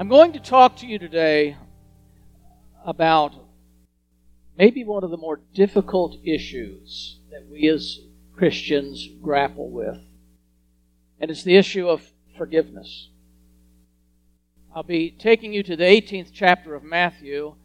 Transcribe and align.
I'm 0.00 0.08
going 0.08 0.32
to 0.32 0.40
talk 0.40 0.76
to 0.76 0.86
you 0.86 0.98
today 0.98 1.58
about 2.86 3.34
maybe 4.56 4.82
one 4.82 5.04
of 5.04 5.10
the 5.10 5.18
more 5.18 5.42
difficult 5.52 6.16
issues 6.24 7.18
that 7.30 7.46
we 7.46 7.68
as 7.68 7.98
Christians 8.34 9.06
grapple 9.20 9.68
with, 9.68 9.98
and 11.20 11.30
it's 11.30 11.42
the 11.42 11.54
issue 11.54 11.86
of 11.86 12.02
forgiveness. 12.38 13.10
I'll 14.74 14.84
be 14.84 15.10
taking 15.10 15.52
you 15.52 15.62
to 15.64 15.76
the 15.76 15.84
18th 15.84 16.30
chapter 16.32 16.74
of 16.74 16.82
Matthew 16.82 17.56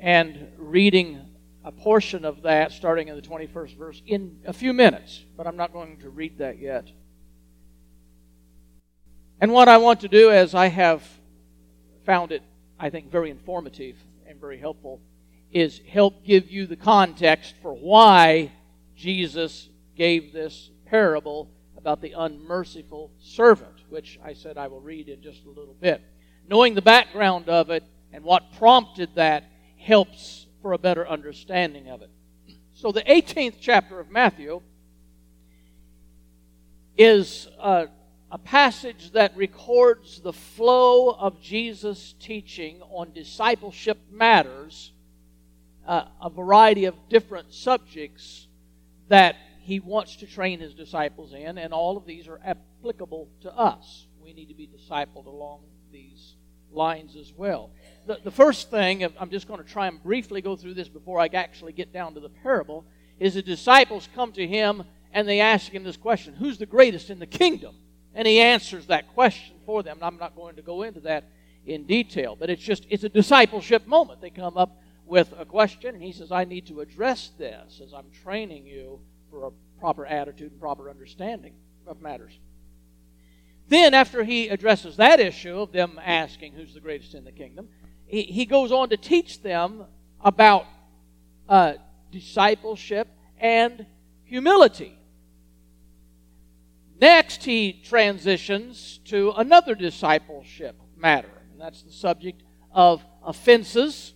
and 0.00 0.48
reading 0.58 1.24
a 1.64 1.70
portion 1.70 2.24
of 2.24 2.42
that 2.42 2.72
starting 2.72 3.06
in 3.06 3.14
the 3.14 3.22
21st 3.22 3.78
verse 3.78 4.02
in 4.04 4.40
a 4.44 4.52
few 4.52 4.72
minutes, 4.72 5.24
but 5.36 5.46
I'm 5.46 5.56
not 5.56 5.72
going 5.72 6.00
to 6.00 6.10
read 6.10 6.38
that 6.38 6.58
yet. 6.58 6.88
And 9.40 9.52
what 9.52 9.68
I 9.68 9.76
want 9.76 10.00
to 10.00 10.08
do, 10.08 10.32
as 10.32 10.56
I 10.56 10.66
have 10.66 11.08
found 12.04 12.32
it, 12.32 12.42
I 12.78 12.90
think, 12.90 13.10
very 13.10 13.30
informative 13.30 13.96
and 14.26 14.40
very 14.40 14.58
helpful, 14.58 15.00
is 15.52 15.80
help 15.88 16.24
give 16.24 16.50
you 16.50 16.66
the 16.66 16.76
context 16.76 17.54
for 17.62 17.72
why 17.72 18.50
Jesus 18.96 19.68
gave 19.96 20.32
this 20.32 20.70
parable 20.86 21.50
about 21.76 22.00
the 22.00 22.14
unmerciful 22.16 23.10
servant, 23.20 23.84
which 23.88 24.18
I 24.24 24.32
said 24.32 24.56
I 24.56 24.68
will 24.68 24.80
read 24.80 25.08
in 25.08 25.22
just 25.22 25.44
a 25.44 25.48
little 25.48 25.76
bit. 25.80 26.02
Knowing 26.48 26.74
the 26.74 26.82
background 26.82 27.48
of 27.48 27.70
it 27.70 27.84
and 28.12 28.24
what 28.24 28.52
prompted 28.58 29.10
that 29.14 29.44
helps 29.78 30.46
for 30.62 30.72
a 30.72 30.78
better 30.78 31.06
understanding 31.06 31.88
of 31.88 32.02
it. 32.02 32.10
So, 32.72 32.90
the 32.90 33.02
18th 33.02 33.56
chapter 33.60 34.00
of 34.00 34.10
Matthew 34.10 34.60
is 36.96 37.48
a, 37.60 37.88
a 38.34 38.38
passage 38.38 39.12
that 39.12 39.36
records 39.36 40.20
the 40.20 40.32
flow 40.32 41.10
of 41.10 41.40
Jesus' 41.40 42.16
teaching 42.18 42.82
on 42.90 43.12
discipleship 43.12 43.96
matters, 44.10 44.90
uh, 45.86 46.06
a 46.20 46.28
variety 46.28 46.86
of 46.86 46.96
different 47.08 47.54
subjects 47.54 48.48
that 49.06 49.36
he 49.60 49.78
wants 49.78 50.16
to 50.16 50.26
train 50.26 50.58
his 50.58 50.74
disciples 50.74 51.32
in, 51.32 51.58
and 51.58 51.72
all 51.72 51.96
of 51.96 52.06
these 52.06 52.26
are 52.26 52.40
applicable 52.44 53.28
to 53.42 53.56
us. 53.56 54.08
We 54.20 54.32
need 54.32 54.48
to 54.48 54.54
be 54.54 54.66
discipled 54.66 55.26
along 55.26 55.60
these 55.92 56.34
lines 56.72 57.14
as 57.14 57.32
well. 57.36 57.70
The, 58.08 58.18
the 58.24 58.32
first 58.32 58.68
thing, 58.68 59.04
I'm 59.16 59.30
just 59.30 59.46
going 59.46 59.62
to 59.62 59.68
try 59.68 59.86
and 59.86 60.02
briefly 60.02 60.42
go 60.42 60.56
through 60.56 60.74
this 60.74 60.88
before 60.88 61.20
I 61.20 61.26
actually 61.32 61.72
get 61.72 61.92
down 61.92 62.14
to 62.14 62.20
the 62.20 62.30
parable, 62.30 62.84
is 63.20 63.34
the 63.34 63.42
disciples 63.42 64.08
come 64.12 64.32
to 64.32 64.44
him 64.44 64.82
and 65.12 65.28
they 65.28 65.38
ask 65.38 65.70
him 65.70 65.84
this 65.84 65.96
question 65.96 66.34
Who's 66.34 66.58
the 66.58 66.66
greatest 66.66 67.10
in 67.10 67.20
the 67.20 67.28
kingdom? 67.28 67.76
And 68.14 68.26
he 68.28 68.40
answers 68.40 68.86
that 68.86 69.12
question 69.14 69.56
for 69.66 69.82
them. 69.82 69.96
And 69.96 70.04
I'm 70.04 70.18
not 70.18 70.36
going 70.36 70.56
to 70.56 70.62
go 70.62 70.82
into 70.82 71.00
that 71.00 71.24
in 71.66 71.84
detail, 71.86 72.36
but 72.36 72.50
it's 72.50 72.62
just, 72.62 72.86
it's 72.90 73.04
a 73.04 73.08
discipleship 73.08 73.86
moment. 73.86 74.20
They 74.20 74.30
come 74.30 74.56
up 74.56 74.80
with 75.06 75.32
a 75.38 75.44
question, 75.44 75.94
and 75.94 76.02
he 76.02 76.12
says, 76.12 76.30
I 76.30 76.44
need 76.44 76.66
to 76.68 76.80
address 76.80 77.30
this 77.38 77.80
as 77.82 77.92
I'm 77.92 78.10
training 78.22 78.66
you 78.66 79.00
for 79.30 79.46
a 79.46 79.50
proper 79.80 80.06
attitude 80.06 80.52
and 80.52 80.60
proper 80.60 80.90
understanding 80.90 81.54
of 81.86 82.00
matters. 82.00 82.38
Then, 83.68 83.94
after 83.94 84.24
he 84.24 84.48
addresses 84.48 84.96
that 84.96 85.20
issue 85.20 85.58
of 85.58 85.72
them 85.72 85.98
asking 86.04 86.52
who's 86.52 86.74
the 86.74 86.80
greatest 86.80 87.14
in 87.14 87.24
the 87.24 87.32
kingdom, 87.32 87.68
he, 88.06 88.22
he 88.22 88.44
goes 88.44 88.72
on 88.72 88.90
to 88.90 88.96
teach 88.96 89.42
them 89.42 89.84
about 90.22 90.66
uh, 91.48 91.74
discipleship 92.10 93.08
and 93.38 93.86
humility. 94.24 94.98
Next, 97.00 97.44
he 97.44 97.72
transitions 97.84 99.00
to 99.06 99.32
another 99.36 99.74
discipleship 99.74 100.76
matter, 100.96 101.30
and 101.52 101.60
that's 101.60 101.82
the 101.82 101.92
subject 101.92 102.42
of 102.72 103.04
offenses 103.22 104.14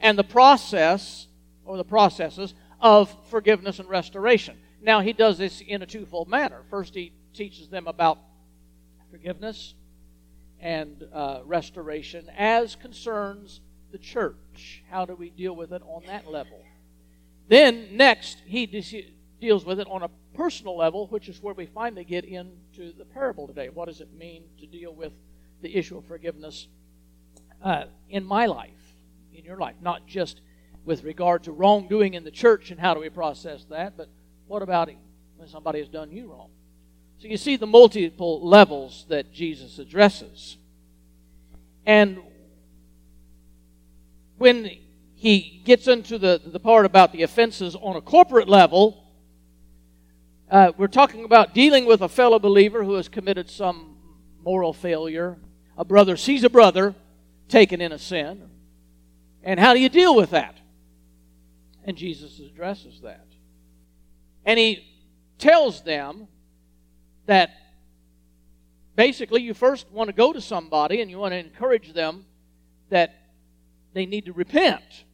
and 0.00 0.16
the 0.18 0.24
process 0.24 1.26
or 1.64 1.76
the 1.76 1.84
processes 1.84 2.54
of 2.80 3.14
forgiveness 3.30 3.78
and 3.78 3.88
restoration. 3.88 4.56
Now, 4.82 5.00
he 5.00 5.12
does 5.12 5.38
this 5.38 5.60
in 5.60 5.82
a 5.82 5.86
twofold 5.86 6.28
manner. 6.28 6.62
First, 6.70 6.94
he 6.94 7.12
teaches 7.32 7.68
them 7.68 7.86
about 7.86 8.18
forgiveness 9.10 9.74
and 10.60 11.04
uh, 11.12 11.40
restoration 11.44 12.30
as 12.36 12.76
concerns 12.76 13.60
the 13.92 13.98
church. 13.98 14.82
How 14.90 15.04
do 15.04 15.14
we 15.14 15.30
deal 15.30 15.54
with 15.56 15.72
it 15.72 15.82
on 15.86 16.02
that 16.06 16.30
level? 16.30 16.60
Then, 17.48 17.96
next, 17.96 18.38
he 18.46 18.66
de- 18.66 19.14
deals 19.40 19.64
with 19.64 19.80
it 19.80 19.86
on 19.88 20.02
a 20.02 20.10
personal 20.34 20.76
level, 20.76 21.06
which 21.08 21.28
is 21.28 21.42
where 21.42 21.54
we 21.54 21.66
finally 21.66 22.04
get 22.04 22.24
into 22.24 22.92
the 22.98 23.04
parable 23.04 23.46
today. 23.46 23.68
What 23.68 23.86
does 23.86 24.00
it 24.00 24.12
mean 24.12 24.44
to 24.60 24.66
deal 24.66 24.92
with 24.92 25.12
the 25.62 25.74
issue 25.74 25.96
of 25.96 26.04
forgiveness 26.04 26.68
uh, 27.62 27.84
in 28.10 28.24
my 28.24 28.46
life, 28.46 28.96
in 29.32 29.44
your 29.44 29.56
life? 29.56 29.76
Not 29.80 30.06
just 30.06 30.40
with 30.84 31.04
regard 31.04 31.44
to 31.44 31.52
wrongdoing 31.52 32.14
in 32.14 32.24
the 32.24 32.30
church 32.30 32.70
and 32.70 32.78
how 32.78 32.94
do 32.94 33.00
we 33.00 33.08
process 33.08 33.64
that, 33.70 33.96
but 33.96 34.08
what 34.46 34.62
about 34.62 34.90
when 35.36 35.48
somebody 35.48 35.78
has 35.78 35.88
done 35.88 36.10
you 36.10 36.30
wrong? 36.30 36.50
So 37.18 37.28
you 37.28 37.36
see 37.36 37.56
the 37.56 37.66
multiple 37.66 38.46
levels 38.46 39.06
that 39.08 39.32
Jesus 39.32 39.78
addresses. 39.78 40.58
And 41.86 42.20
when 44.36 44.70
he 45.14 45.62
gets 45.64 45.88
into 45.88 46.18
the, 46.18 46.40
the 46.44 46.60
part 46.60 46.84
about 46.84 47.12
the 47.12 47.22
offenses 47.22 47.74
on 47.76 47.96
a 47.96 48.00
corporate 48.00 48.48
level, 48.48 49.03
uh, 50.50 50.72
we're 50.76 50.86
talking 50.86 51.24
about 51.24 51.54
dealing 51.54 51.86
with 51.86 52.02
a 52.02 52.08
fellow 52.08 52.38
believer 52.38 52.84
who 52.84 52.94
has 52.94 53.08
committed 53.08 53.48
some 53.48 53.96
moral 54.42 54.72
failure. 54.72 55.38
A 55.76 55.84
brother 55.84 56.16
sees 56.16 56.44
a 56.44 56.50
brother 56.50 56.94
taken 57.48 57.80
in 57.80 57.92
a 57.92 57.98
sin. 57.98 58.50
And 59.42 59.58
how 59.58 59.74
do 59.74 59.80
you 59.80 59.88
deal 59.88 60.14
with 60.14 60.30
that? 60.30 60.56
And 61.84 61.96
Jesus 61.96 62.40
addresses 62.40 63.00
that. 63.02 63.26
And 64.44 64.58
he 64.58 64.84
tells 65.38 65.82
them 65.82 66.28
that 67.26 67.50
basically 68.96 69.42
you 69.42 69.54
first 69.54 69.90
want 69.90 70.08
to 70.08 70.14
go 70.14 70.32
to 70.32 70.40
somebody 70.40 71.00
and 71.00 71.10
you 71.10 71.18
want 71.18 71.32
to 71.32 71.38
encourage 71.38 71.92
them 71.92 72.26
that 72.90 73.14
they 73.92 74.06
need 74.06 74.26
to 74.26 74.32
repent. 74.32 75.04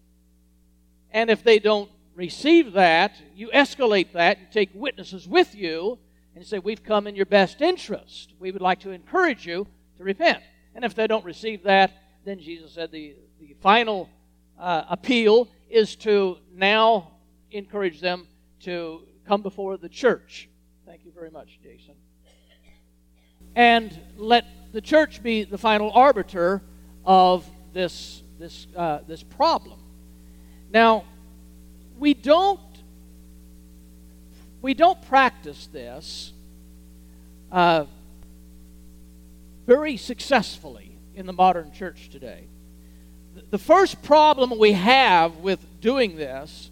And 1.12 1.30
if 1.30 1.42
they 1.42 1.58
don't 1.58 1.90
receive 2.20 2.74
that, 2.74 3.12
you 3.34 3.48
escalate 3.48 4.12
that, 4.12 4.38
you 4.38 4.46
take 4.52 4.68
witnesses 4.74 5.26
with 5.26 5.54
you, 5.54 5.98
and 6.36 6.46
say, 6.46 6.58
We've 6.58 6.84
come 6.84 7.06
in 7.06 7.16
your 7.16 7.24
best 7.24 7.62
interest. 7.62 8.34
We 8.38 8.50
would 8.50 8.60
like 8.60 8.80
to 8.80 8.90
encourage 8.90 9.46
you 9.46 9.66
to 9.96 10.04
repent. 10.04 10.42
And 10.74 10.84
if 10.84 10.94
they 10.94 11.06
don't 11.06 11.24
receive 11.24 11.62
that, 11.62 11.90
then 12.26 12.38
Jesus 12.38 12.74
said 12.74 12.92
the, 12.92 13.16
the 13.40 13.56
final 13.62 14.10
uh, 14.58 14.84
appeal 14.90 15.48
is 15.70 15.96
to 15.96 16.36
now 16.54 17.12
encourage 17.52 18.00
them 18.00 18.26
to 18.64 19.00
come 19.26 19.40
before 19.40 19.78
the 19.78 19.88
church. 19.88 20.50
Thank 20.86 21.06
you 21.06 21.12
very 21.12 21.30
much, 21.30 21.58
Jason. 21.62 21.94
And 23.56 23.98
let 24.18 24.44
the 24.72 24.82
church 24.82 25.22
be 25.22 25.44
the 25.44 25.58
final 25.58 25.90
arbiter 25.92 26.62
of 27.02 27.48
this, 27.72 28.22
this, 28.38 28.66
uh, 28.76 28.98
this 29.08 29.22
problem. 29.22 29.80
Now, 30.70 31.04
we 32.00 32.14
don't, 32.14 32.58
we 34.62 34.72
don't 34.72 35.00
practice 35.02 35.68
this 35.70 36.32
uh, 37.52 37.84
very 39.66 39.98
successfully 39.98 40.96
in 41.14 41.26
the 41.26 41.32
modern 41.32 41.70
church 41.72 42.08
today. 42.08 42.44
The 43.50 43.58
first 43.58 44.02
problem 44.02 44.58
we 44.58 44.72
have 44.72 45.36
with 45.36 45.60
doing 45.80 46.16
this 46.16 46.70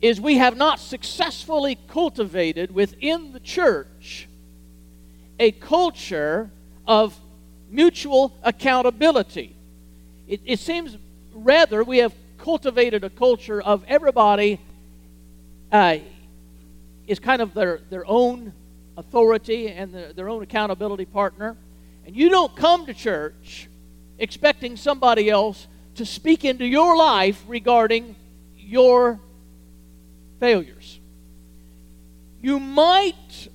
is 0.00 0.20
we 0.20 0.38
have 0.38 0.56
not 0.56 0.80
successfully 0.80 1.76
cultivated 1.88 2.72
within 2.72 3.32
the 3.32 3.40
church 3.40 4.28
a 5.38 5.52
culture 5.52 6.50
of 6.86 7.16
mutual 7.70 8.32
accountability. 8.42 9.54
It, 10.26 10.40
it, 10.44 10.58
seems 10.58 10.96
rather 11.32 11.84
we 11.84 11.98
have 11.98 12.14
cultivated 12.38 13.04
a 13.04 13.10
culture 13.10 13.60
of 13.60 13.84
everybody 13.88 14.60
uh, 15.70 15.98
is 17.06 17.18
kind 17.18 17.42
of 17.42 17.54
their, 17.54 17.80
their 17.90 18.06
own 18.06 18.52
authority 18.96 19.68
and 19.68 19.92
their, 19.92 20.12
their 20.12 20.28
own 20.28 20.42
accountability 20.42 21.04
partner. 21.04 21.56
And 22.06 22.16
you 22.16 22.30
don't 22.30 22.54
come 22.56 22.86
to 22.86 22.94
church 22.94 23.68
expecting 24.18 24.76
somebody 24.76 25.28
else 25.30 25.66
to 25.96 26.06
speak 26.06 26.44
into 26.44 26.64
your 26.64 26.96
life 26.96 27.42
regarding 27.46 28.16
your 28.56 29.20
failures. 30.40 31.00
You 32.40 32.60
might 32.60 33.48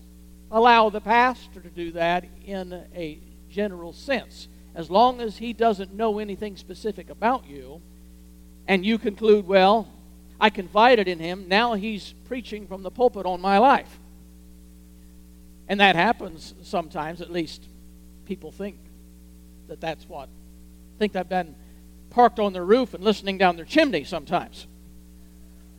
allow 0.51 0.89
the 0.89 1.01
pastor 1.01 1.61
to 1.61 1.69
do 1.69 1.91
that 1.91 2.25
in 2.45 2.73
a 2.95 3.19
general 3.49 3.93
sense, 3.93 4.47
as 4.75 4.89
long 4.89 5.21
as 5.21 5.37
he 5.37 5.53
doesn't 5.53 5.93
know 5.93 6.19
anything 6.19 6.57
specific 6.57 7.09
about 7.09 7.47
you, 7.47 7.81
and 8.67 8.85
you 8.85 8.97
conclude, 8.97 9.47
well, 9.47 9.87
I 10.39 10.49
confided 10.49 11.07
in 11.07 11.19
him, 11.19 11.47
now 11.47 11.73
he's 11.73 12.13
preaching 12.25 12.67
from 12.67 12.83
the 12.83 12.91
pulpit 12.91 13.25
on 13.25 13.41
my 13.41 13.57
life. 13.57 13.99
And 15.67 15.79
that 15.79 15.95
happens 15.95 16.53
sometimes, 16.63 17.21
at 17.21 17.31
least 17.31 17.63
people 18.25 18.51
think 18.51 18.77
that 19.67 19.79
that's 19.79 20.07
what. 20.07 20.29
Think 20.99 21.15
I've 21.15 21.29
been 21.29 21.55
parked 22.09 22.39
on 22.39 22.53
their 22.53 22.65
roof 22.65 22.93
and 22.93 23.03
listening 23.03 23.37
down 23.37 23.55
their 23.55 23.65
chimney 23.65 24.03
sometimes. 24.03 24.67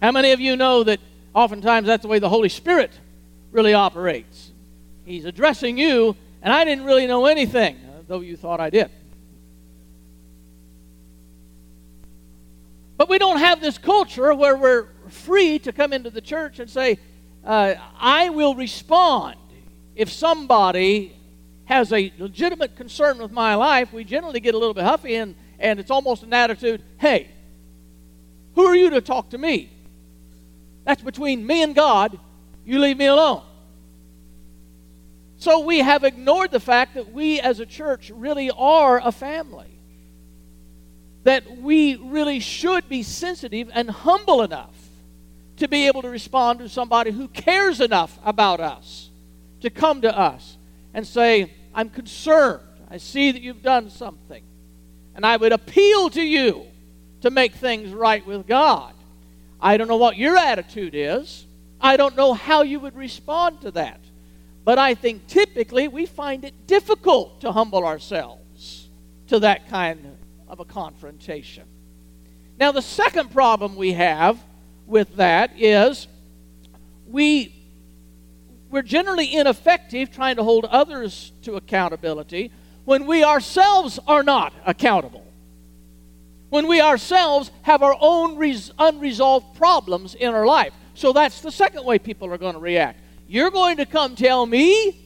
How 0.02 0.10
many 0.12 0.32
of 0.32 0.40
you 0.40 0.56
know 0.56 0.84
that 0.84 1.00
oftentimes 1.34 1.87
that's 1.87 2.02
the 2.02 2.08
way 2.08 2.19
the 2.19 2.28
Holy 2.28 2.48
Spirit 2.48 2.92
really 3.52 3.75
operates? 3.75 4.52
He's 5.04 5.25
addressing 5.25 5.78
you, 5.78 6.16
and 6.42 6.52
I 6.52 6.64
didn't 6.64 6.84
really 6.84 7.06
know 7.06 7.26
anything, 7.26 7.78
though 8.08 8.20
you 8.20 8.37
thought 8.37 8.60
I 8.60 8.70
did. 8.70 8.90
But 13.04 13.10
we 13.10 13.18
don't 13.18 13.36
have 13.36 13.60
this 13.60 13.76
culture 13.76 14.32
where 14.32 14.56
we're 14.56 14.86
free 15.10 15.58
to 15.58 15.72
come 15.74 15.92
into 15.92 16.08
the 16.08 16.22
church 16.22 16.58
and 16.58 16.70
say, 16.70 16.98
uh, 17.44 17.74
I 18.00 18.30
will 18.30 18.54
respond 18.54 19.36
if 19.94 20.10
somebody 20.10 21.14
has 21.66 21.92
a 21.92 22.10
legitimate 22.16 22.76
concern 22.76 23.18
with 23.18 23.30
my 23.30 23.56
life. 23.56 23.92
We 23.92 24.04
generally 24.04 24.40
get 24.40 24.54
a 24.54 24.58
little 24.58 24.72
bit 24.72 24.84
huffy, 24.84 25.16
and, 25.16 25.34
and 25.58 25.78
it's 25.78 25.90
almost 25.90 26.22
an 26.22 26.32
attitude 26.32 26.82
hey, 26.96 27.28
who 28.54 28.64
are 28.64 28.74
you 28.74 28.88
to 28.88 29.02
talk 29.02 29.28
to 29.32 29.36
me? 29.36 29.68
That's 30.84 31.02
between 31.02 31.46
me 31.46 31.62
and 31.62 31.74
God. 31.74 32.18
You 32.64 32.78
leave 32.78 32.96
me 32.96 33.04
alone. 33.04 33.42
So 35.36 35.60
we 35.60 35.80
have 35.80 36.04
ignored 36.04 36.52
the 36.52 36.58
fact 36.58 36.94
that 36.94 37.12
we 37.12 37.38
as 37.38 37.60
a 37.60 37.66
church 37.66 38.10
really 38.14 38.50
are 38.50 38.98
a 38.98 39.12
family. 39.12 39.74
That 41.25 41.59
we 41.59 41.97
really 41.97 42.41
should 42.41 42.88
be 42.88 43.03
sensitive 43.03 43.71
and 43.73 43.91
humble 43.91 44.43
enough 44.43 44.75
to 45.56 45.69
be 45.69 45.87
able 45.87 46.03
to 46.03 46.09
respond 46.09 46.59
to 46.61 46.69
somebody 46.69 47.11
who 47.11 47.29
cares 47.29 47.81
enough 47.81 48.19
about 48.25 48.61
us 48.61 49.11
to 49.61 49.71
come 49.71 50.03
to 50.03 50.19
us 50.19 50.56
and 50.93 51.06
say, 51.06 51.53
I'm 51.75 51.91
concerned. 51.91 52.62
I 52.91 52.99
see 52.99 53.32
that 53.32 53.43
you've 53.43 53.62
done 53.62 53.91
something. 53.91 54.43
And 55.15 55.25
I 55.25 55.37
would 55.37 55.53
appeal 55.53 56.11
to 56.11 56.23
you 56.23 56.67
to 57.23 57.31
make 57.31 57.55
things 57.55 57.93
right 57.93 58.25
with 58.26 58.47
God. 58.47 58.93
I 59.61 59.76
don't 59.76 59.88
know 59.88 59.97
what 59.97 60.17
your 60.17 60.37
attitude 60.37 60.94
is. 60.94 61.47
I 61.81 61.97
don't 61.97 62.17
know 62.17 62.35
how 62.35 62.62
you 62.62 62.81
would 62.81 62.97
respond 62.97 63.62
to 63.62 63.71
that. 63.73 64.00
But 64.65 64.79
I 64.79 64.94
think 64.94 65.26
typically 65.26 65.88
we 65.88 66.06
find 66.06 66.44
it 66.44 66.67
difficult 66.67 67.41
to 67.43 67.53
humble 67.53 67.85
ourselves 67.85 68.88
to 69.29 69.38
that 69.41 69.69
kind 69.69 70.13
of 70.54 70.60
a 70.60 70.64
confrontation. 70.64 71.64
Now, 72.58 72.70
the 72.72 72.80
second 72.80 73.32
problem 73.32 73.74
we 73.74 73.92
have 73.92 74.38
with 74.86 75.16
that 75.16 75.50
is 75.56 76.06
we 77.06 77.52
we're 78.70 78.82
generally 78.82 79.34
ineffective 79.34 80.10
trying 80.10 80.36
to 80.36 80.42
hold 80.42 80.64
others 80.64 81.32
to 81.42 81.56
accountability 81.56 82.50
when 82.84 83.06
we 83.06 83.22
ourselves 83.22 83.98
are 84.06 84.22
not 84.22 84.52
accountable 84.64 85.24
when 86.54 86.68
we 86.68 86.80
ourselves 86.80 87.50
have 87.62 87.82
our 87.82 87.96
own 87.98 88.36
res- 88.36 88.70
unresolved 88.78 89.56
problems 89.56 90.14
in 90.14 90.32
our 90.32 90.46
life. 90.46 90.72
So 90.94 91.12
that's 91.12 91.40
the 91.40 91.50
second 91.50 91.84
way 91.84 91.98
people 91.98 92.32
are 92.32 92.38
going 92.38 92.54
to 92.54 92.60
react. 92.60 93.00
You're 93.26 93.50
going 93.50 93.78
to 93.78 93.86
come 93.86 94.14
tell 94.14 94.46
me, 94.46 94.96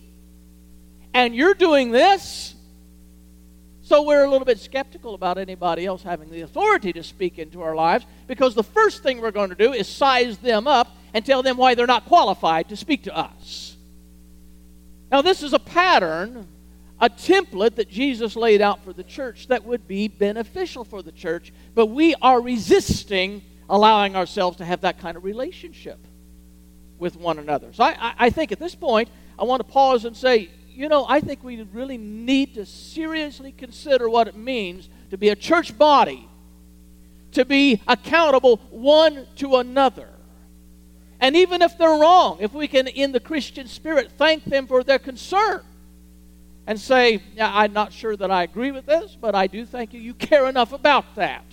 and 1.14 1.34
you're 1.34 1.54
doing 1.54 1.90
this. 1.90 2.54
So 3.88 4.02
we're 4.02 4.22
a 4.22 4.30
little 4.30 4.44
bit 4.44 4.58
skeptical 4.58 5.14
about 5.14 5.38
anybody 5.38 5.86
else 5.86 6.02
having 6.02 6.30
the 6.30 6.42
authority 6.42 6.92
to 6.92 7.02
speak 7.02 7.38
into 7.38 7.62
our 7.62 7.74
lives 7.74 8.04
because 8.26 8.54
the 8.54 8.62
first 8.62 9.02
thing 9.02 9.18
we're 9.18 9.30
going 9.30 9.48
to 9.48 9.54
do 9.54 9.72
is 9.72 9.88
size 9.88 10.36
them 10.36 10.66
up 10.66 10.94
and 11.14 11.24
tell 11.24 11.42
them 11.42 11.56
why 11.56 11.74
they're 11.74 11.86
not 11.86 12.04
qualified 12.04 12.68
to 12.68 12.76
speak 12.76 13.04
to 13.04 13.16
us. 13.16 13.78
Now, 15.10 15.22
this 15.22 15.42
is 15.42 15.54
a 15.54 15.58
pattern 15.58 16.46
a 17.00 17.08
template 17.08 17.76
that 17.76 17.88
Jesus 17.88 18.36
laid 18.36 18.60
out 18.60 18.84
for 18.84 18.92
the 18.92 19.04
church 19.04 19.46
that 19.46 19.64
would 19.64 19.88
be 19.88 20.06
beneficial 20.06 20.84
for 20.84 21.00
the 21.00 21.12
church, 21.12 21.50
but 21.74 21.86
we 21.86 22.14
are 22.20 22.42
resisting 22.42 23.40
allowing 23.70 24.16
ourselves 24.16 24.58
to 24.58 24.66
have 24.66 24.82
that 24.82 24.98
kind 24.98 25.16
of 25.16 25.24
relationship 25.24 25.98
with 26.98 27.16
one 27.16 27.38
another. 27.38 27.72
So 27.72 27.84
I, 27.84 28.14
I 28.18 28.30
think 28.30 28.52
at 28.52 28.58
this 28.58 28.74
point, 28.74 29.08
I 29.38 29.44
want 29.44 29.60
to 29.60 29.72
pause 29.72 30.04
and 30.04 30.14
say, 30.14 30.50
you 30.78 30.88
know, 30.88 31.04
I 31.08 31.20
think 31.20 31.42
we 31.42 31.60
really 31.72 31.98
need 31.98 32.54
to 32.54 32.64
seriously 32.64 33.50
consider 33.50 34.08
what 34.08 34.28
it 34.28 34.36
means 34.36 34.88
to 35.10 35.18
be 35.18 35.30
a 35.30 35.34
church 35.34 35.76
body, 35.76 36.28
to 37.32 37.44
be 37.44 37.82
accountable 37.88 38.58
one 38.70 39.26
to 39.36 39.56
another. 39.56 40.08
And 41.18 41.34
even 41.34 41.62
if 41.62 41.76
they're 41.76 41.98
wrong, 41.98 42.38
if 42.38 42.54
we 42.54 42.68
can, 42.68 42.86
in 42.86 43.10
the 43.10 43.18
Christian 43.18 43.66
spirit, 43.66 44.12
thank 44.16 44.44
them 44.44 44.68
for 44.68 44.84
their 44.84 45.00
concern 45.00 45.62
and 46.64 46.78
say, 46.78 47.24
yeah, 47.34 47.50
I'm 47.52 47.72
not 47.72 47.92
sure 47.92 48.14
that 48.14 48.30
I 48.30 48.44
agree 48.44 48.70
with 48.70 48.86
this, 48.86 49.16
but 49.20 49.34
I 49.34 49.48
do 49.48 49.66
thank 49.66 49.92
you. 49.92 49.98
You 49.98 50.14
care 50.14 50.46
enough 50.46 50.72
about 50.72 51.16
that 51.16 51.44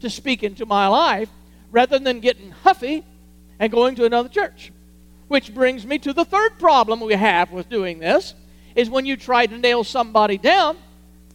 to 0.00 0.08
speak 0.08 0.42
into 0.42 0.64
my 0.64 0.88
life 0.88 1.28
rather 1.70 1.98
than 1.98 2.20
getting 2.20 2.52
huffy 2.52 3.04
and 3.58 3.70
going 3.70 3.96
to 3.96 4.06
another 4.06 4.30
church. 4.30 4.72
Which 5.28 5.52
brings 5.52 5.84
me 5.84 5.98
to 5.98 6.14
the 6.14 6.24
third 6.24 6.58
problem 6.58 7.00
we 7.00 7.12
have 7.12 7.52
with 7.52 7.68
doing 7.68 7.98
this 7.98 8.32
is 8.76 8.88
when 8.88 9.06
you 9.06 9.16
try 9.16 9.46
to 9.46 9.58
nail 9.58 9.82
somebody 9.82 10.38
down, 10.38 10.76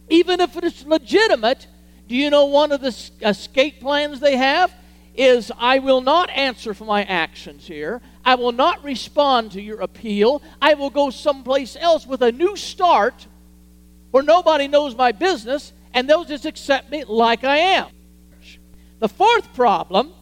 even 0.08 0.40
if 0.40 0.56
it 0.56 0.64
is 0.64 0.86
legitimate, 0.86 1.66
do 2.08 2.16
you 2.16 2.30
know 2.30 2.46
one 2.46 2.72
of 2.72 2.80
the 2.80 3.10
escape 3.22 3.80
plans 3.80 4.20
they 4.20 4.36
have? 4.36 4.72
is 5.14 5.52
I 5.58 5.78
will 5.78 6.00
not 6.00 6.30
answer 6.30 6.74
for 6.74 6.84
my 6.84 7.04
actions 7.04 7.66
here. 7.66 8.00
I 8.24 8.36
will 8.36 8.52
not 8.52 8.82
respond 8.82 9.52
to 9.52 9.60
your 9.60 9.80
appeal. 9.80 10.42
I 10.60 10.74
will 10.74 10.90
go 10.90 11.10
someplace 11.10 11.76
else 11.78 12.06
with 12.06 12.22
a 12.22 12.32
new 12.32 12.56
start 12.56 13.26
where 14.10 14.22
nobody 14.22 14.68
knows 14.68 14.94
my 14.94 15.12
business 15.12 15.72
and 15.92 16.08
they'll 16.08 16.24
just 16.24 16.46
accept 16.46 16.90
me 16.90 17.04
like 17.04 17.44
I 17.44 17.58
am. 17.58 17.88
The 19.00 19.08
fourth 19.08 19.52
problem 19.54 20.12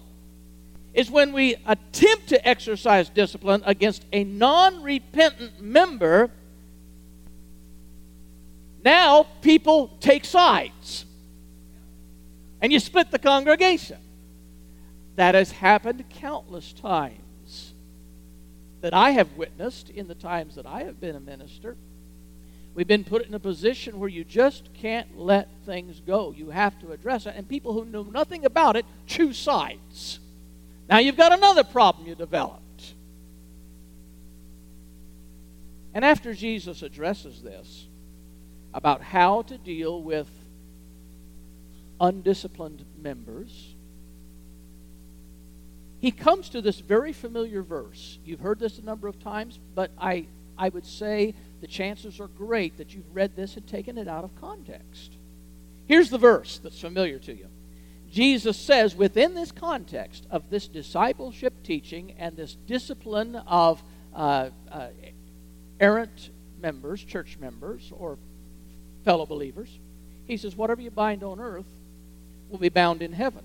is 0.95 1.11
when 1.11 1.33
we 1.33 1.57
attempt 1.67 2.29
to 2.29 2.49
exercise 2.49 3.09
discipline 3.11 3.63
against 3.65 4.05
a 4.13 4.25
non 4.25 4.83
repentant 4.83 5.61
member. 5.61 6.31
Now 8.85 9.25
people 9.43 9.89
take 10.01 10.25
sides 10.25 11.05
and 12.61 12.73
you 12.73 12.81
split 12.81 13.11
the 13.11 13.19
congregation. 13.19 13.99
That 15.17 15.35
has 15.35 15.53
happened 15.53 16.05
countless 16.09 16.73
times 16.73 17.75
that 18.81 18.95
I 18.95 19.11
have 19.11 19.37
witnessed 19.37 19.91
in 19.91 20.09
the 20.09 20.15
times 20.15 20.55
that 20.55 20.67
I 20.67 20.85
have 20.85 21.01
been 21.01 21.17
a 21.17 21.21
minister. 21.21 21.77
We've 22.75 22.87
been 22.87 23.05
put 23.05 23.27
in 23.27 23.35
a 23.35 23.39
position 23.39 23.99
where 23.99 24.09
you 24.09 24.25
just 24.25 24.73
can't 24.75 25.19
let 25.19 25.49
things 25.67 26.01
go. 26.01 26.33
You 26.33 26.51
have 26.51 26.79
to 26.81 26.93
address 26.93 27.27
it. 27.27 27.35
And 27.37 27.47
people 27.47 27.73
who 27.73 27.85
know 27.85 28.05
nothing 28.05 28.45
about 28.45 28.77
it 28.77 28.87
choose 29.07 29.37
sides. 29.37 30.21
Now 30.89 30.99
you've 30.99 31.17
got 31.17 31.33
another 31.33 31.65
problem 31.65 32.07
you 32.07 32.15
developed. 32.15 32.95
And 35.93 36.05
after 36.05 36.33
Jesus 36.33 36.83
addresses 36.83 37.43
this 37.43 37.87
about 38.73 39.03
how 39.03 39.43
to 39.43 39.59
deal 39.59 40.03
with 40.03 40.29
undisciplined 42.01 42.85
members, 43.01 43.75
he 46.01 46.11
comes 46.11 46.49
to 46.51 46.63
this 46.63 46.81
very 46.81 47.13
familiar 47.13 47.63
verse. 47.63 48.19
You've 48.25 48.41
heard 48.41 48.59
this 48.59 48.79
a 48.79 48.85
number 48.85 49.07
of 49.07 49.23
times, 49.23 49.59
but 49.75 49.91
I, 49.99 50.27
I 50.57 50.71
would 50.71 50.87
say 50.87 51.35
the 51.61 51.67
chances 51.67 52.21
are 52.21 52.29
great 52.29 52.79
that 52.79 52.95
you've 52.95 53.15
read 53.15 53.37
this 53.37 53.57
and 53.57 53.67
taken 53.67 53.99
it 53.99 54.09
out 54.09 54.25
of 54.25 54.35
context. 54.41 55.13
Here's 55.87 56.09
the 56.09 56.19
verse 56.19 56.59
that's 56.59 56.81
familiar 56.81 57.19
to 57.19 57.37
you. 57.37 57.49
Jesus 58.11 58.57
says, 58.57 58.97
within 58.97 59.35
this 59.35 59.53
context 59.53 60.27
of 60.31 60.49
this 60.51 60.67
discipleship 60.69 61.63
teaching 61.63 62.15
and 62.19 62.37
this 62.37 62.57
discipline 62.67 63.37
of 63.37 63.83
uh, 64.15 64.51
uh, 64.71 64.89
errant 65.79 66.31
members, 66.61 67.05
church 67.05 67.39
members, 67.41 67.93
or 67.95 68.19
fellow 69.05 69.27
believers, 69.27 69.69
he 70.27 70.37
says, 70.37 70.57
whatever 70.57 70.81
you 70.81 70.91
bind 70.91 71.23
on 71.23 71.41
earth 71.41 71.67
will 72.51 72.59
be 72.59 72.69
bound 72.69 73.03
in 73.03 73.13
heaven 73.13 73.45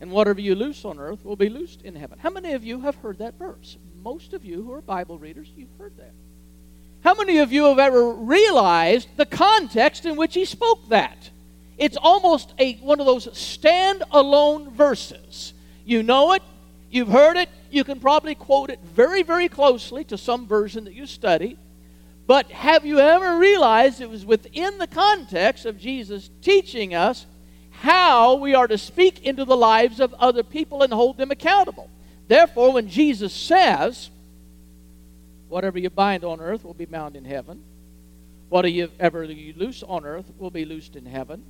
And 0.00 0.10
whatever 0.10 0.40
you 0.40 0.54
loose 0.54 0.84
on 0.84 0.98
earth 0.98 1.24
will 1.24 1.36
be 1.36 1.48
loosed 1.48 1.82
in 1.82 1.94
heaven. 1.94 2.18
How 2.20 2.30
many 2.30 2.52
of 2.52 2.64
you 2.64 2.80
have 2.80 2.96
heard 2.96 3.18
that 3.18 3.38
verse? 3.38 3.76
Most 4.02 4.32
of 4.32 4.44
you 4.44 4.62
who 4.62 4.72
are 4.72 4.80
Bible 4.80 5.18
readers, 5.18 5.48
you've 5.56 5.76
heard 5.78 5.96
that. 5.96 6.12
How 7.02 7.14
many 7.14 7.38
of 7.38 7.52
you 7.52 7.64
have 7.64 7.78
ever 7.78 8.12
realized 8.12 9.08
the 9.16 9.26
context 9.26 10.04
in 10.04 10.16
which 10.16 10.34
he 10.34 10.44
spoke 10.44 10.88
that? 10.88 11.30
It's 11.78 11.96
almost 11.96 12.54
a, 12.58 12.74
one 12.74 13.00
of 13.00 13.06
those 13.06 13.28
stand-alone 13.36 14.70
verses. 14.70 15.52
You 15.84 16.02
know 16.02 16.32
it, 16.32 16.42
you've 16.90 17.08
heard 17.08 17.36
it, 17.36 17.48
you 17.70 17.84
can 17.84 18.00
probably 18.00 18.34
quote 18.34 18.70
it 18.70 18.80
very, 18.82 19.22
very 19.22 19.48
closely 19.48 20.04
to 20.04 20.18
some 20.18 20.46
version 20.46 20.84
that 20.84 20.94
you 20.94 21.06
study. 21.06 21.56
But 22.28 22.52
have 22.52 22.84
you 22.84 23.00
ever 23.00 23.38
realized 23.38 24.00
it 24.02 24.10
was 24.10 24.24
within 24.24 24.76
the 24.76 24.86
context 24.86 25.64
of 25.64 25.78
Jesus 25.78 26.30
teaching 26.42 26.94
us 26.94 27.24
how 27.70 28.34
we 28.34 28.54
are 28.54 28.68
to 28.68 28.76
speak 28.76 29.24
into 29.24 29.46
the 29.46 29.56
lives 29.56 29.98
of 29.98 30.14
other 30.14 30.42
people 30.42 30.82
and 30.82 30.92
hold 30.92 31.16
them 31.16 31.30
accountable? 31.30 31.90
Therefore, 32.28 32.74
when 32.74 32.88
Jesus 32.88 33.32
says, 33.32 34.10
Whatever 35.48 35.78
you 35.78 35.88
bind 35.88 36.24
on 36.24 36.40
earth 36.40 36.64
will 36.64 36.74
be 36.74 36.84
bound 36.84 37.16
in 37.16 37.24
heaven. 37.24 37.64
Whatever 38.50 39.24
you 39.24 39.54
loose 39.56 39.82
on 39.82 40.04
earth 40.04 40.26
will 40.38 40.50
be 40.50 40.66
loosed 40.66 40.96
in 40.96 41.06
heaven. 41.06 41.42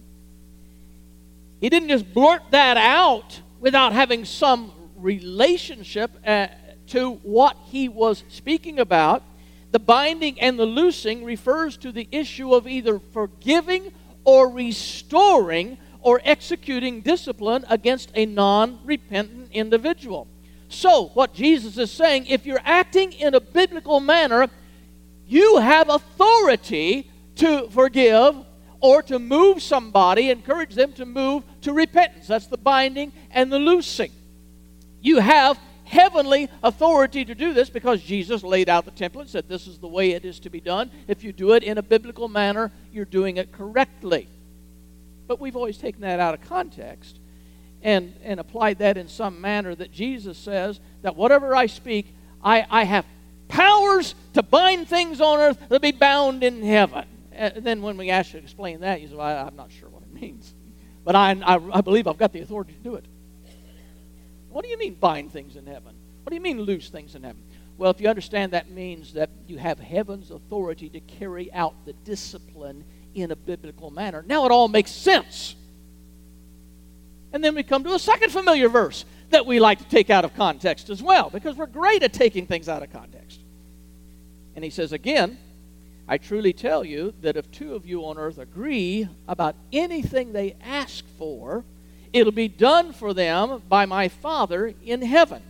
He 1.60 1.68
didn't 1.68 1.88
just 1.88 2.14
blurt 2.14 2.42
that 2.52 2.76
out 2.76 3.40
without 3.58 3.92
having 3.92 4.24
some 4.24 4.70
relationship 4.96 6.12
uh, 6.24 6.46
to 6.88 7.14
what 7.24 7.56
he 7.66 7.88
was 7.88 8.22
speaking 8.28 8.78
about. 8.78 9.24
The 9.70 9.78
binding 9.78 10.40
and 10.40 10.58
the 10.58 10.66
loosing 10.66 11.24
refers 11.24 11.76
to 11.78 11.92
the 11.92 12.08
issue 12.10 12.54
of 12.54 12.66
either 12.66 12.98
forgiving 12.98 13.92
or 14.24 14.50
restoring 14.50 15.78
or 16.00 16.20
executing 16.24 17.02
discipline 17.02 17.64
against 17.68 18.10
a 18.14 18.24
non 18.24 18.78
repentant 18.84 19.52
individual. 19.52 20.26
So, 20.68 21.08
what 21.08 21.34
Jesus 21.34 21.76
is 21.78 21.90
saying, 21.90 22.26
if 22.26 22.46
you're 22.46 22.60
acting 22.64 23.12
in 23.12 23.34
a 23.34 23.40
biblical 23.40 24.00
manner, 24.00 24.48
you 25.26 25.58
have 25.58 25.88
authority 25.88 27.10
to 27.36 27.68
forgive 27.70 28.36
or 28.80 29.02
to 29.02 29.18
move 29.18 29.62
somebody, 29.62 30.30
encourage 30.30 30.74
them 30.74 30.92
to 30.94 31.04
move 31.04 31.42
to 31.62 31.72
repentance. 31.72 32.26
That's 32.28 32.46
the 32.46 32.58
binding 32.58 33.12
and 33.30 33.52
the 33.52 33.58
loosing. 33.58 34.12
You 35.00 35.18
have 35.18 35.58
heavenly 35.88 36.48
authority 36.62 37.24
to 37.24 37.34
do 37.34 37.52
this 37.52 37.70
because 37.70 38.02
Jesus 38.02 38.42
laid 38.42 38.68
out 38.68 38.84
the 38.84 38.90
template, 38.90 39.28
said 39.28 39.48
this 39.48 39.66
is 39.66 39.78
the 39.78 39.88
way 39.88 40.12
it 40.12 40.24
is 40.24 40.38
to 40.40 40.50
be 40.50 40.60
done. 40.60 40.90
If 41.06 41.24
you 41.24 41.32
do 41.32 41.52
it 41.52 41.62
in 41.62 41.78
a 41.78 41.82
biblical 41.82 42.28
manner, 42.28 42.70
you're 42.92 43.04
doing 43.04 43.38
it 43.38 43.52
correctly. 43.52 44.28
But 45.26 45.40
we've 45.40 45.56
always 45.56 45.78
taken 45.78 46.02
that 46.02 46.20
out 46.20 46.34
of 46.34 46.42
context 46.42 47.18
and, 47.82 48.14
and 48.22 48.40
applied 48.40 48.78
that 48.78 48.96
in 48.96 49.08
some 49.08 49.40
manner 49.40 49.74
that 49.74 49.92
Jesus 49.92 50.38
says 50.38 50.80
that 51.02 51.16
whatever 51.16 51.54
I 51.54 51.66
speak, 51.66 52.14
I, 52.42 52.66
I 52.70 52.84
have 52.84 53.04
powers 53.48 54.14
to 54.34 54.42
bind 54.42 54.88
things 54.88 55.20
on 55.20 55.38
earth 55.38 55.58
that 55.68 55.82
be 55.82 55.92
bound 55.92 56.42
in 56.42 56.62
heaven. 56.62 57.04
And 57.32 57.64
then 57.64 57.82
when 57.82 57.96
we 57.96 58.10
ask 58.10 58.34
you 58.34 58.40
to 58.40 58.44
explain 58.44 58.80
that, 58.80 59.00
you 59.00 59.08
say, 59.08 59.14
well, 59.14 59.46
I'm 59.46 59.56
not 59.56 59.70
sure 59.70 59.88
what 59.88 60.02
it 60.02 60.12
means. 60.20 60.54
But 61.04 61.14
I, 61.14 61.30
I, 61.30 61.58
I 61.72 61.80
believe 61.80 62.06
I've 62.06 62.18
got 62.18 62.32
the 62.32 62.40
authority 62.40 62.72
to 62.72 62.80
do 62.80 62.94
it. 62.96 63.04
What 64.58 64.64
do 64.64 64.72
you 64.72 64.78
mean 64.78 64.94
bind 64.94 65.32
things 65.32 65.54
in 65.54 65.66
heaven? 65.66 65.94
What 66.24 66.30
do 66.30 66.34
you 66.34 66.40
mean 66.40 66.60
loose 66.60 66.88
things 66.88 67.14
in 67.14 67.22
heaven? 67.22 67.40
Well, 67.76 67.92
if 67.92 68.00
you 68.00 68.08
understand 68.08 68.54
that 68.54 68.68
means 68.68 69.12
that 69.12 69.30
you 69.46 69.56
have 69.56 69.78
heaven's 69.78 70.32
authority 70.32 70.88
to 70.88 70.98
carry 70.98 71.52
out 71.52 71.74
the 71.86 71.92
discipline 71.92 72.82
in 73.14 73.30
a 73.30 73.36
biblical 73.36 73.92
manner. 73.92 74.24
Now 74.26 74.46
it 74.46 74.50
all 74.50 74.66
makes 74.66 74.90
sense. 74.90 75.54
And 77.32 77.44
then 77.44 77.54
we 77.54 77.62
come 77.62 77.84
to 77.84 77.94
a 77.94 78.00
second 78.00 78.32
familiar 78.32 78.68
verse 78.68 79.04
that 79.30 79.46
we 79.46 79.60
like 79.60 79.78
to 79.78 79.88
take 79.88 80.10
out 80.10 80.24
of 80.24 80.34
context 80.34 80.90
as 80.90 81.00
well, 81.00 81.30
because 81.30 81.54
we're 81.54 81.66
great 81.66 82.02
at 82.02 82.12
taking 82.12 82.44
things 82.44 82.68
out 82.68 82.82
of 82.82 82.90
context. 82.90 83.38
And 84.56 84.64
he 84.64 84.70
says 84.70 84.92
again, 84.92 85.38
I 86.08 86.18
truly 86.18 86.52
tell 86.52 86.84
you 86.84 87.14
that 87.20 87.36
if 87.36 87.48
two 87.52 87.76
of 87.76 87.86
you 87.86 88.04
on 88.06 88.18
earth 88.18 88.38
agree 88.38 89.06
about 89.28 89.54
anything 89.72 90.32
they 90.32 90.56
ask 90.64 91.04
for, 91.16 91.64
it'll 92.12 92.32
be 92.32 92.48
done 92.48 92.92
for 92.92 93.14
them 93.14 93.62
by 93.68 93.86
my 93.86 94.08
Father 94.08 94.74
in 94.84 95.02
heaven. 95.02 95.42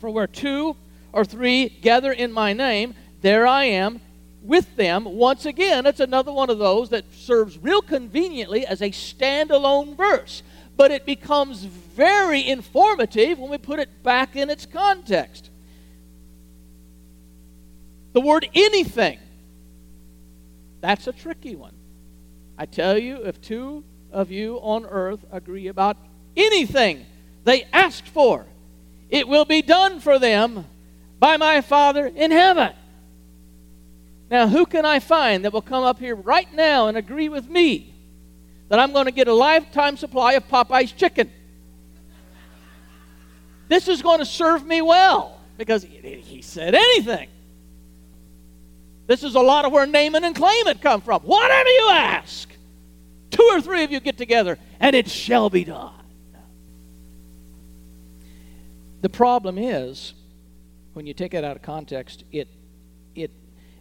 For 0.00 0.10
where 0.10 0.26
two 0.26 0.76
or 1.12 1.24
three 1.24 1.68
gather 1.68 2.12
in 2.12 2.32
my 2.32 2.52
name, 2.52 2.94
there 3.22 3.46
I 3.46 3.64
am 3.64 4.00
with 4.42 4.76
them. 4.76 5.04
Once 5.04 5.46
again, 5.46 5.86
it's 5.86 6.00
another 6.00 6.32
one 6.32 6.50
of 6.50 6.58
those 6.58 6.90
that 6.90 7.04
serves 7.14 7.56
real 7.58 7.80
conveniently 7.80 8.66
as 8.66 8.82
a 8.82 8.90
standalone 8.90 9.96
verse 9.96 10.42
but 10.76 10.90
it 10.90 11.06
becomes 11.06 11.64
very 11.64 12.46
informative 12.46 13.38
when 13.38 13.50
we 13.50 13.58
put 13.58 13.78
it 13.78 14.02
back 14.02 14.36
in 14.36 14.50
its 14.50 14.66
context. 14.66 15.50
The 18.12 18.20
word 18.20 18.48
anything, 18.54 19.18
that's 20.80 21.06
a 21.06 21.12
tricky 21.12 21.56
one. 21.56 21.74
I 22.58 22.66
tell 22.66 22.98
you, 22.98 23.24
if 23.24 23.40
two 23.40 23.84
of 24.14 24.30
you 24.30 24.56
on 24.62 24.86
earth 24.86 25.24
agree 25.30 25.66
about 25.66 25.98
anything 26.36 27.04
they 27.44 27.64
ask 27.72 28.06
for, 28.06 28.46
it 29.10 29.28
will 29.28 29.44
be 29.44 29.60
done 29.60 30.00
for 30.00 30.18
them 30.18 30.64
by 31.18 31.36
my 31.36 31.60
Father 31.60 32.06
in 32.06 32.30
heaven. 32.30 32.72
Now, 34.30 34.48
who 34.48 34.64
can 34.64 34.86
I 34.86 35.00
find 35.00 35.44
that 35.44 35.52
will 35.52 35.62
come 35.62 35.84
up 35.84 35.98
here 35.98 36.16
right 36.16 36.52
now 36.54 36.88
and 36.88 36.96
agree 36.96 37.28
with 37.28 37.48
me 37.48 37.92
that 38.68 38.78
I'm 38.78 38.92
going 38.92 39.04
to 39.04 39.12
get 39.12 39.28
a 39.28 39.34
lifetime 39.34 39.96
supply 39.96 40.32
of 40.32 40.48
Popeye's 40.48 40.92
chicken. 40.92 41.30
This 43.68 43.88
is 43.88 44.02
going 44.02 44.18
to 44.18 44.26
serve 44.26 44.64
me 44.66 44.82
well 44.82 45.38
because 45.56 45.84
he 45.84 46.40
said 46.42 46.74
anything. 46.74 47.28
This 49.06 49.22
is 49.22 49.34
a 49.34 49.40
lot 49.40 49.64
of 49.64 49.72
where 49.72 49.86
name 49.86 50.14
and 50.14 50.34
claim 50.34 50.66
it 50.66 50.80
come 50.80 51.02
from. 51.02 51.20
Whatever 51.22 51.68
you 51.68 51.88
ask, 51.90 52.48
two 53.34 53.48
or 53.52 53.60
three 53.60 53.84
of 53.84 53.90
you 53.90 54.00
get 54.00 54.16
together 54.16 54.58
and 54.80 54.94
it 54.94 55.08
shall 55.08 55.50
be 55.50 55.64
done. 55.64 55.92
The 59.02 59.08
problem 59.08 59.58
is 59.58 60.14
when 60.94 61.06
you 61.06 61.14
take 61.14 61.34
it 61.34 61.44
out 61.44 61.56
of 61.56 61.62
context, 61.62 62.24
it 62.32 62.48
it 63.14 63.30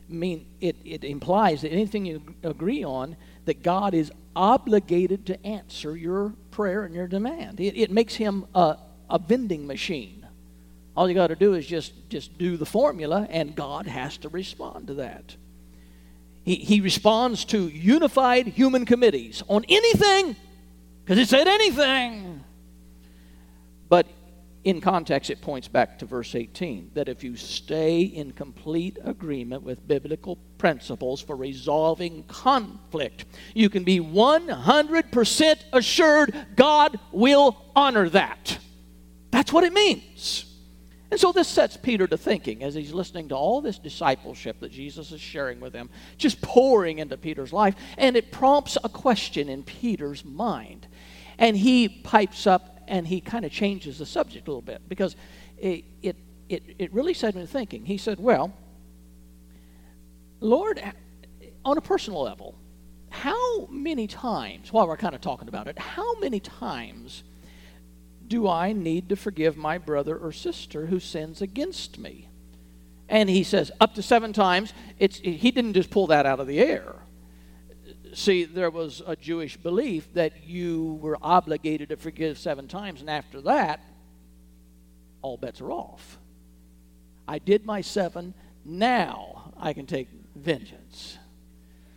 mean 0.10 0.46
it, 0.60 0.76
it 0.84 1.04
implies 1.04 1.62
that 1.62 1.72
anything 1.72 2.06
you 2.06 2.22
agree 2.44 2.84
on 2.84 3.16
that 3.46 3.64
God 3.64 3.94
is 3.94 4.12
obligated 4.36 5.26
to 5.28 5.46
answer 5.46 5.96
your 5.96 6.34
prayer 6.52 6.84
and 6.84 6.94
your 6.94 7.08
demand. 7.08 7.60
It, 7.60 7.78
it 7.78 7.92
makes 7.92 8.16
him 8.16 8.46
a, 8.56 8.78
a 9.10 9.20
vending 9.20 9.68
machine. 9.68 10.26
All 10.96 11.08
you 11.08 11.16
got 11.16 11.28
to 11.28 11.36
do 11.36 11.54
is 11.54 11.66
just, 11.66 11.94
just 12.10 12.38
do 12.38 12.56
the 12.56 12.66
formula, 12.66 13.28
and 13.30 13.56
God 13.56 13.88
has 13.88 14.18
to 14.18 14.30
respond 14.30 14.88
to 14.88 14.94
that. 14.96 15.36
He, 16.44 16.56
he 16.56 16.82
responds 16.82 17.46
to 17.46 17.68
unified 17.68 18.48
human 18.48 18.86
committees 18.86 19.44
on 19.48 19.66
anything, 19.70 20.36
because 21.04 21.18
it 21.18 21.30
said 21.30 21.48
anything. 21.48 22.44
But 23.90 24.08
in 24.64 24.80
context, 24.80 25.30
it 25.30 25.42
points 25.42 25.68
back 25.68 26.00
to 26.00 26.06
verse 26.06 26.36
18 26.36 26.92
that 26.94 27.10
if 27.10 27.24
you 27.24 27.36
stay 27.36 28.02
in 28.02 28.32
complete 28.32 28.98
agreement 29.04 29.64
with 29.64 29.88
biblical 29.88 30.38
principles 30.58 31.22
for 31.22 31.36
resolving 31.36 32.24
conflict, 32.24 33.26
you 33.54 33.70
can 33.70 33.84
be 33.84 34.00
100% 34.00 35.56
assured 35.74 36.46
God 36.56 36.98
will 37.12 37.58
honor 37.76 38.08
that. 38.10 38.58
That's 39.32 39.52
what 39.52 39.64
it 39.64 39.74
means. 39.74 40.46
And 41.14 41.20
so 41.20 41.32
this 41.32 41.48
sets 41.48 41.78
Peter 41.78 42.08
to 42.08 42.18
thinking 42.18 42.64
as 42.64 42.74
he's 42.74 42.92
listening 42.92 43.30
to 43.30 43.36
all 43.36 43.62
this 43.62 43.78
discipleship 43.78 44.60
that 44.62 44.72
Jesus 44.72 45.12
is 45.12 45.22
sharing 45.22 45.60
with 45.60 45.72
him, 45.72 45.92
just 46.18 46.42
pouring 46.42 46.98
into 46.98 47.18
Peter's 47.18 47.54
life, 47.54 47.76
and 48.00 48.18
it 48.18 48.32
prompts 48.32 48.80
a 48.84 48.90
question 48.90 49.48
in 49.48 49.62
Peter's 49.62 50.26
mind. 50.26 50.88
And 51.38 51.56
he 51.56 51.88
pipes 51.88 52.48
up 52.48 52.80
and 52.88 53.08
he 53.08 53.22
kind 53.22 53.46
of 53.46 53.52
changes 53.52 54.00
the 54.00 54.08
subject 54.08 54.48
a 54.48 54.50
little 54.50 54.64
bit 54.64 54.90
because 54.90 55.16
it, 55.60 55.86
it, 56.02 56.16
it, 56.50 56.64
it 56.80 56.92
really 56.92 57.14
set 57.14 57.36
him 57.36 57.42
to 57.42 57.48
thinking. 57.48 57.86
He 57.86 58.00
said, 58.00 58.20
Well, 58.20 58.52
Lord, 60.40 60.82
on 61.64 61.78
a 61.78 61.82
personal 61.82 62.24
level, 62.24 62.56
how 63.12 63.68
many 63.68 64.08
times, 64.08 64.74
while 64.74 64.88
we're 64.88 64.98
kind 64.98 65.14
of 65.14 65.22
talking 65.22 65.48
about 65.48 65.68
it, 65.68 65.78
how 65.78 66.18
many 66.18 66.40
times 66.40 67.24
do 68.28 68.48
I 68.48 68.74
need 68.74 69.10
to 69.10 69.16
forgive 69.16 69.58
my 69.58 69.78
brother 69.78 70.18
or 70.18 70.32
sister 70.32 70.88
who 70.88 71.00
sins 71.00 71.42
against 71.42 71.98
me? 71.98 72.30
And 73.10 73.30
he 73.30 73.44
says, 73.44 73.72
up 73.80 73.96
to 73.96 74.02
seven 74.02 74.34
times. 74.34 74.74
It's, 74.98 75.18
he 75.18 75.52
didn't 75.52 75.74
just 75.74 75.90
pull 75.90 76.08
that 76.08 76.26
out 76.26 76.40
of 76.40 76.48
the 76.48 76.60
air 76.60 76.96
see, 78.16 78.46
there 78.46 78.70
was 78.70 79.02
a 79.06 79.16
Jewish 79.16 79.58
belief 79.58 80.14
that 80.14 80.46
you 80.46 81.00
were 81.02 81.18
obligated 81.22 81.90
to 81.90 81.98
forgive 81.98 82.38
seven 82.38 82.68
times, 82.68 83.02
and 83.02 83.10
after 83.10 83.42
that, 83.42 83.82
all 85.22 85.38
bets 85.38 85.62
are 85.62 85.72
off. 85.72 86.20
I 87.28 87.40
did 87.40 87.66
my 87.66 87.82
seven, 87.82 88.34
now 88.66 89.54
I 89.58 89.74
can 89.74 89.86
take 89.86 90.10
vengeance. 90.36 91.18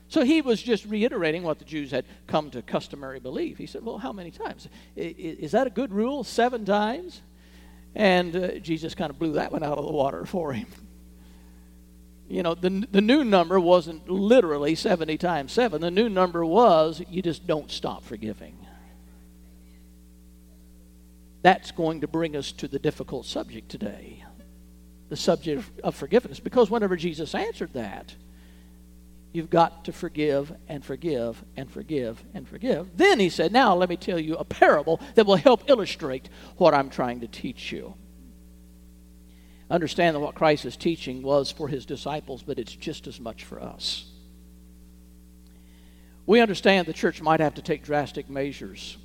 So 0.08 0.24
he 0.24 0.40
was 0.40 0.62
just 0.62 0.84
reiterating 0.86 1.42
what 1.42 1.58
the 1.58 1.64
Jews 1.64 1.90
had 1.90 2.04
come 2.26 2.50
to 2.50 2.62
customary 2.62 3.18
belief. 3.18 3.58
He 3.58 3.66
said, 3.66 3.84
Well, 3.84 3.98
how 3.98 4.12
many 4.12 4.30
times? 4.30 4.68
Is 4.94 5.52
that 5.52 5.66
a 5.66 5.70
good 5.70 5.92
rule? 5.92 6.24
Seven 6.24 6.64
times? 6.64 7.22
And 7.94 8.36
uh, 8.36 8.58
Jesus 8.58 8.94
kind 8.94 9.10
of 9.10 9.18
blew 9.18 9.32
that 9.32 9.52
one 9.52 9.62
out 9.62 9.78
of 9.78 9.84
the 9.84 9.92
water 9.92 10.24
for 10.24 10.52
him. 10.52 10.68
You 12.28 12.42
know, 12.42 12.54
the, 12.54 12.86
the 12.90 13.00
new 13.00 13.24
number 13.24 13.58
wasn't 13.58 14.08
literally 14.08 14.74
70 14.74 15.16
times 15.18 15.52
7. 15.52 15.80
The 15.80 15.90
new 15.90 16.08
number 16.08 16.44
was 16.44 17.02
you 17.08 17.22
just 17.22 17.46
don't 17.46 17.70
stop 17.70 18.04
forgiving. 18.04 18.66
That's 21.42 21.70
going 21.70 22.00
to 22.00 22.08
bring 22.08 22.36
us 22.36 22.52
to 22.52 22.68
the 22.68 22.78
difficult 22.78 23.26
subject 23.26 23.68
today 23.68 24.24
the 25.08 25.16
subject 25.16 25.62
of 25.84 25.94
forgiveness. 25.94 26.40
Because 26.40 26.70
whenever 26.70 26.96
Jesus 26.96 27.34
answered 27.34 27.72
that, 27.74 28.14
you've 29.36 29.50
got 29.50 29.84
to 29.84 29.92
forgive 29.92 30.52
and 30.66 30.84
forgive 30.84 31.44
and 31.56 31.70
forgive 31.70 32.24
and 32.34 32.48
forgive. 32.48 32.96
Then 32.96 33.20
he 33.20 33.28
said, 33.28 33.52
Now 33.52 33.76
let 33.76 33.90
me 33.90 33.96
tell 33.96 34.18
you 34.18 34.34
a 34.36 34.44
parable 34.44 35.00
that 35.14 35.26
will 35.26 35.36
help 35.36 35.68
illustrate 35.68 36.30
what 36.56 36.74
I'm 36.74 36.88
trying 36.88 37.20
to 37.20 37.28
teach 37.28 37.70
you. 37.70 37.94
Understand 39.70 40.16
that 40.16 40.20
what 40.20 40.34
Christ's 40.34 40.76
teaching 40.76 41.22
was 41.22 41.50
for 41.50 41.68
his 41.68 41.84
disciples, 41.84 42.42
but 42.42 42.58
it's 42.58 42.74
just 42.74 43.06
as 43.06 43.20
much 43.20 43.44
for 43.44 43.62
us. 43.62 44.06
We 46.24 46.40
understand 46.40 46.86
the 46.86 46.92
church 46.92 47.20
might 47.20 47.40
have 47.40 47.54
to 47.54 47.62
take 47.62 47.84
drastic 47.84 48.30
measures 48.30 48.96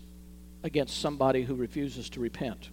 against 0.63 0.99
somebody 0.99 1.43
who 1.43 1.55
refuses 1.55 2.09
to 2.11 2.19
repent. 2.19 2.69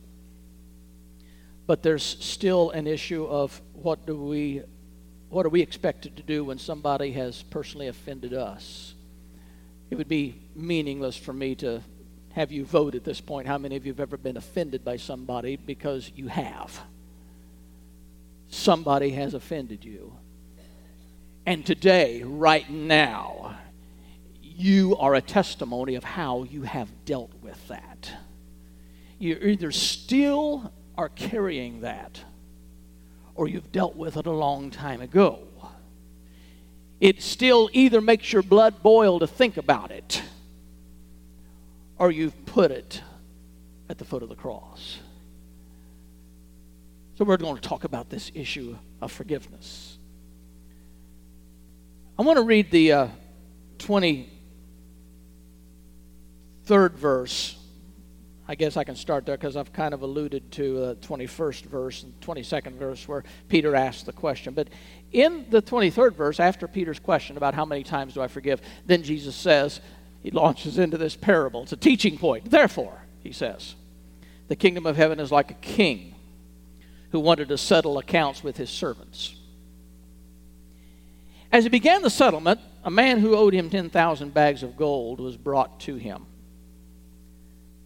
But 1.67 1.83
there's 1.83 2.03
still 2.03 2.71
an 2.71 2.87
issue 2.87 3.27
of 3.27 3.61
what 3.75 4.07
do 4.07 4.17
we 4.17 4.63
what 5.31 5.45
are 5.45 5.51
we 5.51 5.61
expected 5.61 6.17
to 6.17 6.23
do 6.23 6.45
when 6.45 6.59
somebody 6.59 7.13
has 7.13 7.43
personally 7.43 7.89
offended 7.89 8.33
us? 8.33 8.95
It 9.91 9.97
would 9.97 10.09
be 10.09 10.41
meaningless 10.55 11.17
for 11.17 11.33
me 11.33 11.55
to 11.57 11.83
have 12.33 12.53
you 12.53 12.65
vote 12.65 12.95
at 12.95 13.05
this 13.05 13.21
point 13.21 13.47
how 13.47 13.59
many 13.59 13.77
of 13.77 13.85
you 13.85 13.93
have 13.93 14.01
ever 14.01 14.17
been 14.17 14.37
offended 14.37 14.85
by 14.85 14.97
somebody 14.97 15.57
because 15.57 16.11
you 16.15 16.29
have. 16.29 16.81
Somebody 18.49 19.11
has 19.11 19.35
offended 19.35 19.85
you. 19.85 20.15
And 21.45 21.65
today, 21.65 22.23
right 22.23 22.69
now, 22.69 23.57
you 24.43 24.97
are 24.97 25.15
a 25.15 25.21
testimony 25.21 25.95
of 25.95 26.05
how 26.05 26.43
you 26.45 26.63
have 26.63 26.89
dealt 27.05 27.33
with 27.43 27.69
that. 27.69 28.11
You 29.19 29.37
either 29.37 29.73
still 29.73 30.73
are 30.97 31.09
carrying 31.09 31.81
that 31.81 32.23
or 33.39 33.49
you've 33.49 33.71
dealt 33.71 33.95
with 33.95 34.17
it 34.17 34.27
a 34.27 34.33
long 34.33 34.69
time 34.69 35.01
ago. 35.01 35.39
It 37.01 37.23
still 37.23 37.71
either 37.73 38.01
makes 38.01 38.33
your 38.33 38.43
blood 38.43 38.83
boil 38.83 39.21
to 39.21 39.29
think 39.29 39.57
about 39.57 39.93
it 39.93 40.21
or 41.99 42.11
you've 42.11 42.45
put 42.47 42.73
it 42.73 43.01
at 43.89 43.97
the 43.97 44.05
foot 44.05 44.25
of 44.25 44.29
the 44.29 44.35
cross. 44.35 44.99
So, 47.15 47.25
we're 47.25 47.37
going 47.37 47.55
to 47.55 47.61
talk 47.61 47.85
about 47.85 48.11
this 48.11 48.31
issue 48.35 48.77
of 49.01 49.11
forgiveness. 49.11 49.99
I 52.19 52.23
want 52.23 52.39
to 52.39 52.45
read 52.45 52.73
the 52.73 52.93
uh, 52.93 53.09
23rd 53.79 54.29
verse 56.67 57.58
I 58.51 58.55
guess 58.55 58.79
I 58.79 58.85
can 58.85 58.97
start 58.97 59.27
there 59.27 59.37
because 59.37 59.57
I've 59.57 59.75
kind 59.75 59.93
of 59.93 60.01
alluded 60.01 60.51
to 60.53 60.83
uh, 60.83 60.87
the 60.95 60.97
21st 60.97 61.65
verse 61.65 62.03
and 62.03 62.19
22nd 62.21 62.73
verse 62.73 63.07
where 63.07 63.23
Peter 63.51 63.77
asks 63.77 64.05
the 64.05 64.13
question. 64.13 64.55
But 64.55 64.69
in 65.13 65.45
the 65.51 65.61
23rd 65.61 66.15
verse, 66.15 66.41
after 66.41 66.67
Peter's 66.67 66.99
question 66.99 67.37
about 67.37 67.53
how 67.53 67.67
many 67.67 67.85
times 67.85 68.15
do 68.15 68.23
I 68.23 68.29
forgive, 68.29 68.63
then 68.87 69.03
Jesus 69.03 69.37
says, 69.37 69.83
he 70.23 70.31
launches 70.31 70.79
into 70.79 70.97
this 70.97 71.15
parable. 71.15 71.65
It's 71.65 71.73
a 71.73 71.77
teaching 71.77 72.17
point. 72.17 72.51
Therefore, 72.51 73.03
he 73.23 73.33
says, 73.33 73.75
the 74.49 74.57
kingdom 74.57 74.87
of 74.87 74.97
heaven 74.97 75.21
is 75.21 75.31
like 75.31 75.51
a 75.51 75.55
king 75.55 76.15
who 77.13 77.21
wanted 77.21 77.49
to 77.49 77.59
settle 77.59 77.99
accounts 77.99 78.43
with 78.43 78.57
his 78.57 78.71
servants. 78.71 79.35
As 81.53 81.65
he 81.65 81.71
began 81.71 82.01
the 82.01 82.11
settlement, 82.11 82.61
a 82.83 82.91
man 82.91 83.19
who 83.19 83.37
owed 83.37 83.53
him 83.53 83.69
10,000 83.69 84.33
bags 84.33 84.63
of 84.63 84.77
gold 84.77 85.21
was 85.21 85.37
brought 85.37 85.81
to 85.81 85.97
him. 85.97 86.25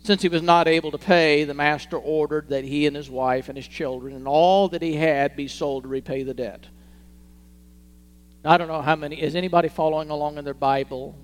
Since 0.04 0.22
he 0.22 0.28
was 0.28 0.42
not 0.42 0.66
able 0.66 0.90
to 0.90 0.98
pay, 0.98 1.44
the 1.44 1.54
master 1.54 1.96
ordered 1.96 2.48
that 2.48 2.64
he 2.64 2.86
and 2.86 2.96
his 2.96 3.08
wife 3.08 3.48
and 3.48 3.56
his 3.56 3.68
children 3.68 4.16
and 4.16 4.26
all 4.26 4.68
that 4.68 4.82
he 4.82 4.94
had 4.94 5.36
be 5.36 5.46
sold 5.46 5.84
to 5.84 5.88
repay 5.88 6.24
the 6.24 6.34
debt. 6.34 6.66
I 8.44 8.56
don't 8.56 8.66
know 8.66 8.82
how 8.82 8.96
many. 8.96 9.22
Is 9.22 9.36
anybody 9.36 9.68
following 9.68 10.10
along 10.10 10.38
in 10.38 10.44
their 10.44 10.54
Bible? 10.54 11.16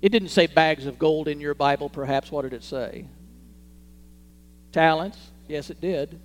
It 0.00 0.08
didn't 0.08 0.30
say 0.30 0.46
bags 0.46 0.86
of 0.86 0.98
gold 0.98 1.28
in 1.28 1.40
your 1.40 1.54
Bible, 1.54 1.90
perhaps. 1.90 2.32
What 2.32 2.42
did 2.42 2.54
it 2.54 2.64
say? 2.64 3.06
Talents? 4.72 5.18
Yes, 5.48 5.68
it 5.68 5.82
did. 5.82 6.18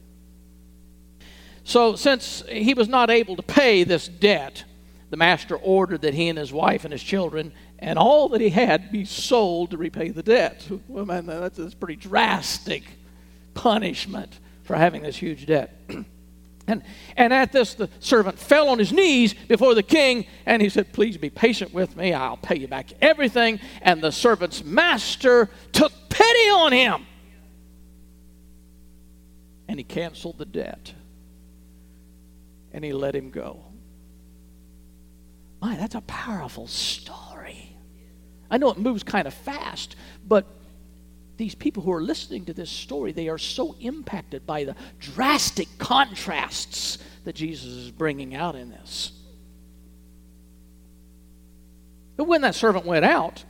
So, 1.65 1.97
since 1.97 2.43
he 2.47 2.73
was 2.73 2.87
not 2.87 3.09
able 3.09 3.35
to 3.35 3.43
pay 3.43 3.83
this 3.83 4.07
debt, 4.07 4.63
the 5.09 5.17
master 5.17 5.57
ordered 5.57 6.01
that 6.03 6.13
he 6.13 6.29
and 6.29 6.37
his 6.37 6.53
wife 6.53 6.85
and 6.85 6.93
his 6.93 7.03
children 7.03 7.51
and 7.79 7.99
all 7.99 8.29
that 8.29 8.41
he 8.41 8.49
had 8.49 8.91
be 8.91 9.05
sold 9.05 9.71
to 9.71 9.77
repay 9.77 10.09
the 10.09 10.23
debt. 10.23 10.67
Well, 10.87 11.05
man, 11.05 11.25
that's 11.25 11.59
a 11.59 11.69
pretty 11.69 11.95
drastic 11.95 12.83
punishment 13.53 14.39
for 14.63 14.75
having 14.75 15.03
this 15.03 15.15
huge 15.15 15.45
debt. 15.45 15.75
and, 16.67 16.83
and 17.15 17.33
at 17.33 17.51
this, 17.51 17.75
the 17.75 17.89
servant 17.99 18.39
fell 18.39 18.69
on 18.69 18.79
his 18.79 18.91
knees 18.91 19.33
before 19.33 19.75
the 19.75 19.83
king, 19.83 20.25
and 20.45 20.61
he 20.61 20.69
said, 20.69 20.91
Please 20.91 21.17
be 21.17 21.29
patient 21.29 21.73
with 21.73 21.95
me. 21.95 22.13
I'll 22.13 22.37
pay 22.37 22.57
you 22.57 22.67
back 22.67 22.91
everything. 23.01 23.59
And 23.81 24.01
the 24.01 24.11
servant's 24.11 24.63
master 24.63 25.49
took 25.71 25.91
pity 26.09 26.49
on 26.49 26.71
him, 26.71 27.05
and 29.67 29.79
he 29.79 29.83
canceled 29.83 30.37
the 30.37 30.45
debt, 30.45 30.93
and 32.73 32.83
he 32.83 32.91
let 32.91 33.15
him 33.15 33.29
go. 33.29 33.63
My, 35.61 35.75
that's 35.75 35.95
a 35.95 36.01
powerful 36.01 36.67
story. 36.67 37.66
I 38.49 38.57
know 38.57 38.69
it 38.69 38.77
moves 38.77 39.03
kind 39.03 39.27
of 39.27 39.33
fast, 39.33 39.95
but 40.27 40.45
these 41.37 41.55
people 41.55 41.83
who 41.83 41.91
are 41.91 42.01
listening 42.01 42.45
to 42.45 42.53
this 42.53 42.69
story, 42.69 43.11
they 43.11 43.29
are 43.29 43.37
so 43.37 43.75
impacted 43.79 44.45
by 44.45 44.63
the 44.63 44.75
drastic 44.99 45.67
contrasts 45.77 46.97
that 47.25 47.35
Jesus 47.35 47.69
is 47.69 47.91
bringing 47.91 48.35
out 48.35 48.55
in 48.55 48.69
this. 48.69 49.11
But 52.15 52.25
when 52.25 52.41
that 52.41 52.55
servant 52.55 52.85
went 52.85 53.05
out, 53.05 53.43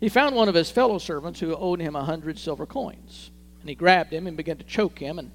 he 0.00 0.08
found 0.08 0.34
one 0.34 0.48
of 0.48 0.54
his 0.54 0.70
fellow 0.70 0.98
servants 0.98 1.38
who 1.38 1.54
owed 1.54 1.80
him 1.80 1.94
a 1.94 2.02
hundred 2.02 2.38
silver 2.38 2.64
coins. 2.64 3.30
And 3.60 3.68
he 3.68 3.74
grabbed 3.74 4.12
him 4.12 4.26
and 4.26 4.36
began 4.36 4.56
to 4.56 4.64
choke 4.64 4.98
him 4.98 5.18
and 5.18 5.30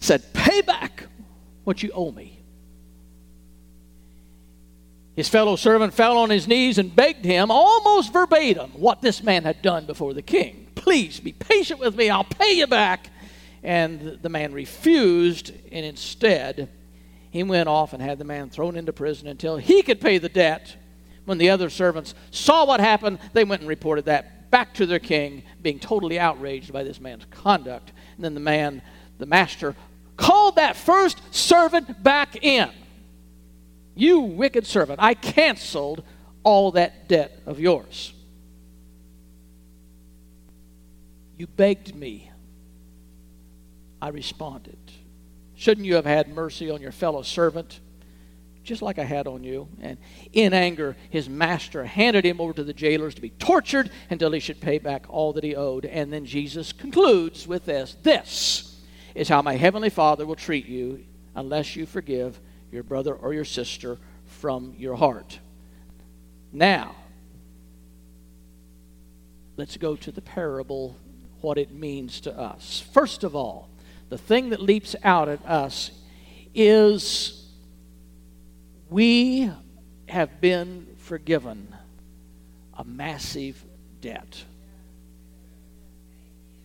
said, 0.00 0.32
Pay 0.32 0.62
back 0.62 1.06
what 1.62 1.82
you 1.84 1.92
owe 1.94 2.10
me. 2.10 2.40
His 5.16 5.28
fellow 5.28 5.54
servant 5.54 5.94
fell 5.94 6.18
on 6.18 6.30
his 6.30 6.48
knees 6.48 6.78
and 6.78 6.94
begged 6.94 7.24
him, 7.24 7.50
almost 7.50 8.12
verbatim, 8.12 8.70
what 8.72 9.00
this 9.00 9.22
man 9.22 9.44
had 9.44 9.62
done 9.62 9.86
before 9.86 10.12
the 10.12 10.22
king. 10.22 10.66
Please 10.74 11.20
be 11.20 11.32
patient 11.32 11.78
with 11.78 11.94
me, 11.94 12.10
I'll 12.10 12.24
pay 12.24 12.54
you 12.54 12.66
back. 12.66 13.10
And 13.62 14.18
the 14.20 14.28
man 14.28 14.52
refused, 14.52 15.52
and 15.72 15.86
instead, 15.86 16.68
he 17.30 17.42
went 17.42 17.68
off 17.68 17.92
and 17.92 18.02
had 18.02 18.18
the 18.18 18.24
man 18.24 18.50
thrown 18.50 18.76
into 18.76 18.92
prison 18.92 19.28
until 19.28 19.56
he 19.56 19.82
could 19.82 20.00
pay 20.00 20.18
the 20.18 20.28
debt. 20.28 20.76
When 21.24 21.38
the 21.38 21.50
other 21.50 21.70
servants 21.70 22.14
saw 22.30 22.66
what 22.66 22.80
happened, 22.80 23.18
they 23.32 23.44
went 23.44 23.62
and 23.62 23.68
reported 23.68 24.04
that 24.06 24.50
back 24.50 24.74
to 24.74 24.86
their 24.86 24.98
king, 24.98 25.42
being 25.62 25.78
totally 25.78 26.18
outraged 26.18 26.72
by 26.72 26.82
this 26.82 27.00
man's 27.00 27.24
conduct. 27.30 27.92
And 28.16 28.24
then 28.24 28.34
the 28.34 28.40
man, 28.40 28.82
the 29.18 29.26
master, 29.26 29.74
called 30.16 30.56
that 30.56 30.76
first 30.76 31.22
servant 31.34 32.02
back 32.02 32.36
in 32.44 32.70
you 33.94 34.20
wicked 34.20 34.66
servant, 34.66 35.00
I 35.00 35.14
canceled 35.14 36.02
all 36.42 36.72
that 36.72 37.08
debt 37.08 37.40
of 37.46 37.60
yours. 37.60 38.12
You 41.36 41.46
begged 41.46 41.94
me. 41.94 42.30
I 44.00 44.08
responded. 44.08 44.78
Shouldn't 45.56 45.86
you 45.86 45.94
have 45.94 46.04
had 46.04 46.28
mercy 46.28 46.70
on 46.70 46.80
your 46.80 46.92
fellow 46.92 47.22
servant, 47.22 47.80
just 48.62 48.82
like 48.82 48.98
I 48.98 49.04
had 49.04 49.26
on 49.26 49.42
you? 49.44 49.68
And 49.80 49.98
in 50.32 50.52
anger, 50.52 50.96
his 51.10 51.28
master 51.28 51.84
handed 51.84 52.24
him 52.24 52.40
over 52.40 52.52
to 52.52 52.64
the 52.64 52.72
jailers 52.72 53.14
to 53.14 53.22
be 53.22 53.30
tortured 53.30 53.90
until 54.10 54.32
he 54.32 54.40
should 54.40 54.60
pay 54.60 54.78
back 54.78 55.06
all 55.08 55.32
that 55.32 55.44
he 55.44 55.56
owed. 55.56 55.86
And 55.86 56.12
then 56.12 56.26
Jesus 56.26 56.72
concludes 56.72 57.46
with 57.46 57.64
this 57.64 57.96
This 58.02 58.82
is 59.14 59.28
how 59.28 59.42
my 59.42 59.54
heavenly 59.54 59.90
Father 59.90 60.26
will 60.26 60.36
treat 60.36 60.66
you 60.66 61.04
unless 61.34 61.76
you 61.76 61.86
forgive 61.86 62.38
your 62.74 62.82
brother 62.82 63.14
or 63.14 63.32
your 63.32 63.44
sister 63.44 63.98
from 64.26 64.74
your 64.76 64.96
heart. 64.96 65.38
Now, 66.52 66.96
let's 69.56 69.76
go 69.76 69.96
to 69.96 70.10
the 70.10 70.20
parable, 70.20 70.96
what 71.40 71.56
it 71.56 71.72
means 71.72 72.20
to 72.22 72.36
us. 72.36 72.84
First 72.92 73.24
of 73.24 73.34
all, 73.36 73.68
the 74.08 74.18
thing 74.18 74.50
that 74.50 74.60
leaps 74.60 74.94
out 75.02 75.28
at 75.28 75.44
us 75.46 75.90
is 76.54 77.40
We 78.90 79.50
have 80.08 80.40
been 80.40 80.86
forgiven 80.98 81.74
a 82.76 82.84
massive 82.84 83.64
debt. 84.00 84.44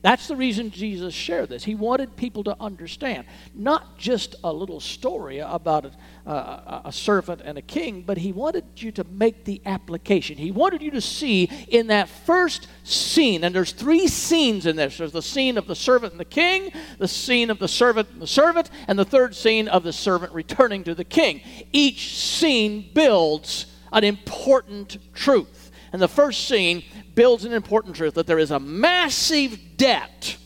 That's 0.02 0.30
the 0.30 0.36
reason 0.38 0.72
Jesus 0.72 1.14
shared 1.14 1.50
this. 1.50 1.66
He 1.66 1.76
wanted 1.76 2.16
people 2.16 2.46
to 2.46 2.56
understand 2.58 3.26
not 3.54 3.98
just 3.98 4.36
a 4.46 4.54
little 4.54 4.80
story 4.80 5.40
about 5.40 5.86
a, 5.86 5.92
a, 6.30 6.82
a, 6.86 6.92
servant 6.92 7.42
and 7.44 7.58
a 7.58 7.62
king, 7.62 8.04
but 8.04 8.18
he 8.18 8.32
wanted 8.32 8.64
you 8.78 8.94
to 8.94 9.04
make 9.04 9.44
the 9.44 9.62
application. 9.66 10.38
He 10.38 10.52
wanted 10.52 10.82
you 10.82 10.92
to 10.92 11.02
see 11.02 11.50
in 11.68 11.88
that 11.88 12.08
first 12.08 12.68
scene, 12.86 13.44
and 13.44 13.54
there's 13.54 13.74
three 13.74 14.08
scenes 14.08 14.66
in 14.66 14.78
this 14.78 14.98
there's 14.98 15.12
the 15.12 15.22
scene 15.22 15.58
of 15.58 15.68
the 15.68 15.76
servant 15.76 16.14
and 16.14 16.20
the 16.20 16.26
king, 16.26 16.72
the 16.98 17.08
scene 17.08 17.50
of 17.50 17.60
the 17.60 17.68
servant 17.68 18.08
and 18.12 18.22
the 18.22 18.28
servant, 18.28 18.70
and 18.88 18.98
the 18.98 19.06
third 19.06 19.36
scene 19.36 19.68
of 19.68 19.84
the 19.84 19.94
servant 19.94 20.32
returning 20.32 20.86
to 20.86 20.96
the 20.96 21.04
king. 21.04 21.42
Each 21.74 22.18
scene 22.18 22.90
builds 22.94 23.66
an 23.92 24.06
important 24.06 24.98
truth. 25.14 25.69
And 25.92 26.02
the 26.02 26.08
first 26.08 26.48
scene 26.48 26.84
builds 27.16 27.46
an 27.46 27.54
important 27.54 27.96
truth 27.96 28.14
that 28.14 28.28
there 28.28 28.40
is 28.40 28.52
a 28.52 28.60
massive 28.60 29.60
debt 29.78 30.38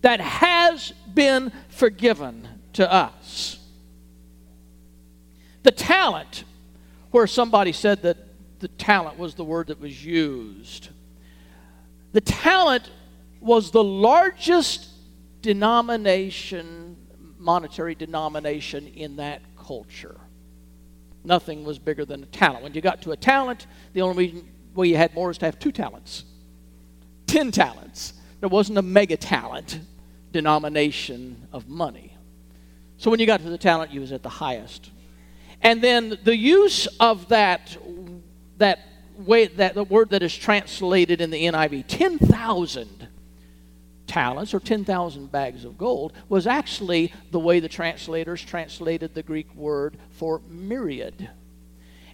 that 0.00 0.20
has 0.20 0.92
been 1.12 1.52
forgiven 1.68 2.48
to 2.74 2.90
us. 2.90 3.58
The 5.64 5.70
talent, 5.72 6.44
where 7.10 7.26
somebody 7.26 7.72
said 7.72 8.02
that 8.02 8.16
the 8.60 8.68
talent 8.68 9.18
was 9.18 9.34
the 9.34 9.44
word 9.44 9.68
that 9.68 9.80
was 9.80 10.04
used, 10.04 10.88
the 12.12 12.20
talent 12.20 12.90
was 13.40 13.70
the 13.70 13.84
largest 13.84 14.88
denomination, 15.42 16.96
monetary 17.38 17.94
denomination 17.94 18.86
in 18.88 19.16
that 19.16 19.42
culture. 19.56 20.18
Nothing 21.24 21.64
was 21.64 21.78
bigger 21.78 22.04
than 22.04 22.22
a 22.22 22.26
talent. 22.26 22.62
When 22.62 22.74
you 22.74 22.80
got 22.80 23.02
to 23.02 23.12
a 23.12 23.16
talent, 23.16 23.66
the 23.92 24.02
only 24.02 24.28
reason 24.28 24.48
well, 24.74 24.84
you 24.84 24.96
had 24.96 25.12
more 25.12 25.28
is 25.28 25.38
to 25.38 25.46
have 25.46 25.58
two 25.58 25.72
talents, 25.72 26.22
10 27.26 27.50
talents. 27.50 28.12
There 28.38 28.48
wasn't 28.48 28.78
a 28.78 28.82
mega 28.82 29.16
talent 29.16 29.80
denomination 30.30 31.48
of 31.52 31.68
money. 31.68 32.16
So 32.96 33.10
when 33.10 33.18
you 33.18 33.26
got 33.26 33.40
to 33.40 33.50
the 33.50 33.58
talent, 33.58 33.92
you 33.92 34.00
was 34.00 34.12
at 34.12 34.22
the 34.22 34.28
highest. 34.28 34.92
And 35.62 35.82
then 35.82 36.16
the 36.22 36.36
use 36.36 36.86
of 37.00 37.28
that, 37.30 37.76
that 38.58 38.78
way, 39.16 39.46
that 39.46 39.74
the 39.74 39.82
word 39.82 40.10
that 40.10 40.22
is 40.22 40.36
translated 40.36 41.20
in 41.20 41.30
the 41.30 41.42
NIV, 41.46 41.84
10,000 41.88 43.08
talents 44.08 44.52
or 44.52 44.58
10,000 44.58 45.30
bags 45.30 45.64
of 45.64 45.78
gold 45.78 46.12
was 46.28 46.46
actually 46.46 47.12
the 47.30 47.38
way 47.38 47.60
the 47.60 47.68
translators 47.68 48.42
translated 48.42 49.14
the 49.14 49.22
Greek 49.22 49.54
word 49.54 49.96
for 50.10 50.40
myriad. 50.48 51.30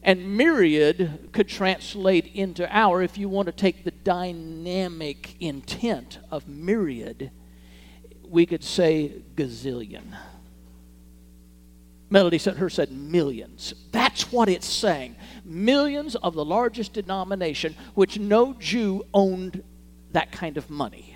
And 0.02 0.36
myriad 0.36 1.30
could 1.32 1.48
translate 1.48 2.26
into 2.34 2.68
our, 2.70 3.00
if 3.00 3.16
you 3.16 3.30
want 3.30 3.46
to 3.46 3.52
take 3.52 3.84
the 3.84 3.90
dynamic 3.90 5.36
intent 5.40 6.18
of 6.30 6.46
myriad, 6.46 7.30
we 8.28 8.44
could 8.44 8.62
say 8.62 9.22
gazillion. 9.34 10.14
Melody 12.10 12.36
said, 12.36 12.58
her 12.58 12.68
said 12.68 12.92
millions. 12.92 13.72
That's 13.92 14.30
what 14.30 14.50
it's 14.50 14.68
saying. 14.68 15.16
Millions 15.44 16.16
of 16.16 16.34
the 16.34 16.44
largest 16.44 16.92
denomination, 16.92 17.74
which 17.94 18.18
no 18.18 18.52
Jew 18.52 19.04
owned 19.14 19.62
that 20.12 20.30
kind 20.30 20.58
of 20.58 20.68
money. 20.68 21.13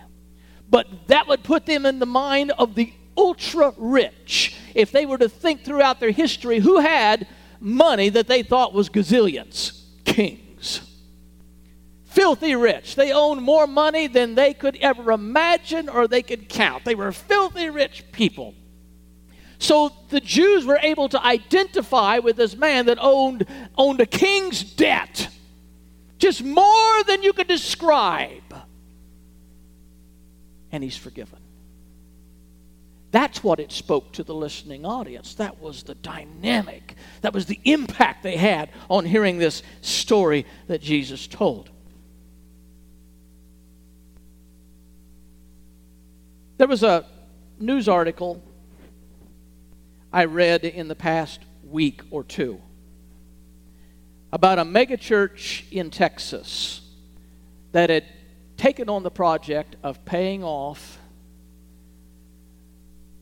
But 0.70 0.86
that 1.08 1.26
would 1.28 1.42
put 1.42 1.66
them 1.66 1.86
in 1.86 1.98
the 1.98 2.06
mind 2.06 2.52
of 2.52 2.74
the 2.74 2.92
ultra 3.16 3.74
rich. 3.76 4.56
If 4.74 4.92
they 4.92 5.06
were 5.06 5.18
to 5.18 5.28
think 5.28 5.64
throughout 5.64 6.00
their 6.00 6.10
history, 6.10 6.58
who 6.58 6.78
had 6.78 7.26
money 7.60 8.08
that 8.10 8.28
they 8.28 8.42
thought 8.42 8.74
was 8.74 8.88
gazillions, 8.88 9.82
kings. 10.04 10.82
Filthy 12.04 12.54
rich. 12.54 12.96
They 12.96 13.12
owned 13.12 13.42
more 13.42 13.66
money 13.66 14.06
than 14.06 14.34
they 14.34 14.54
could 14.54 14.76
ever 14.76 15.12
imagine 15.12 15.88
or 15.88 16.08
they 16.08 16.22
could 16.22 16.48
count. 16.48 16.84
They 16.84 16.94
were 16.94 17.12
filthy 17.12 17.70
rich 17.70 18.04
people. 18.12 18.54
So 19.58 19.92
the 20.08 20.20
Jews 20.20 20.64
were 20.64 20.78
able 20.82 21.08
to 21.10 21.24
identify 21.24 22.18
with 22.18 22.36
this 22.36 22.56
man 22.56 22.86
that 22.86 22.98
owned, 23.00 23.46
owned 23.76 24.00
a 24.00 24.06
king's 24.06 24.62
debt, 24.62 25.28
just 26.18 26.42
more 26.42 27.02
than 27.04 27.22
you 27.22 27.32
could 27.32 27.48
describe. 27.48 28.42
And 30.70 30.84
he's 30.84 30.96
forgiven. 30.96 31.38
That's 33.10 33.42
what 33.42 33.58
it 33.58 33.72
spoke 33.72 34.12
to 34.14 34.22
the 34.22 34.34
listening 34.34 34.84
audience. 34.84 35.34
That 35.34 35.60
was 35.60 35.82
the 35.82 35.94
dynamic, 35.94 36.94
that 37.22 37.32
was 37.32 37.46
the 37.46 37.58
impact 37.64 38.22
they 38.22 38.36
had 38.36 38.70
on 38.90 39.06
hearing 39.06 39.38
this 39.38 39.62
story 39.80 40.44
that 40.66 40.82
Jesus 40.82 41.26
told. 41.26 41.70
There 46.58 46.68
was 46.68 46.82
a 46.82 47.06
news 47.58 47.88
article 47.88 48.42
I 50.12 50.24
read 50.24 50.64
in 50.64 50.88
the 50.88 50.94
past 50.94 51.40
week 51.64 52.02
or 52.10 52.24
two 52.24 52.60
about 54.32 54.58
a 54.58 54.64
megachurch 54.64 55.70
in 55.70 55.90
Texas 55.90 56.82
that 57.72 57.90
had 57.90 58.04
taken 58.58 58.90
on 58.90 59.02
the 59.02 59.10
project 59.10 59.76
of 59.82 60.04
paying 60.04 60.44
off 60.44 60.98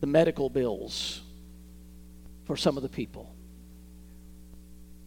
the 0.00 0.06
medical 0.06 0.50
bills 0.50 1.20
for 2.44 2.56
some 2.56 2.76
of 2.76 2.82
the 2.82 2.88
people. 2.88 3.32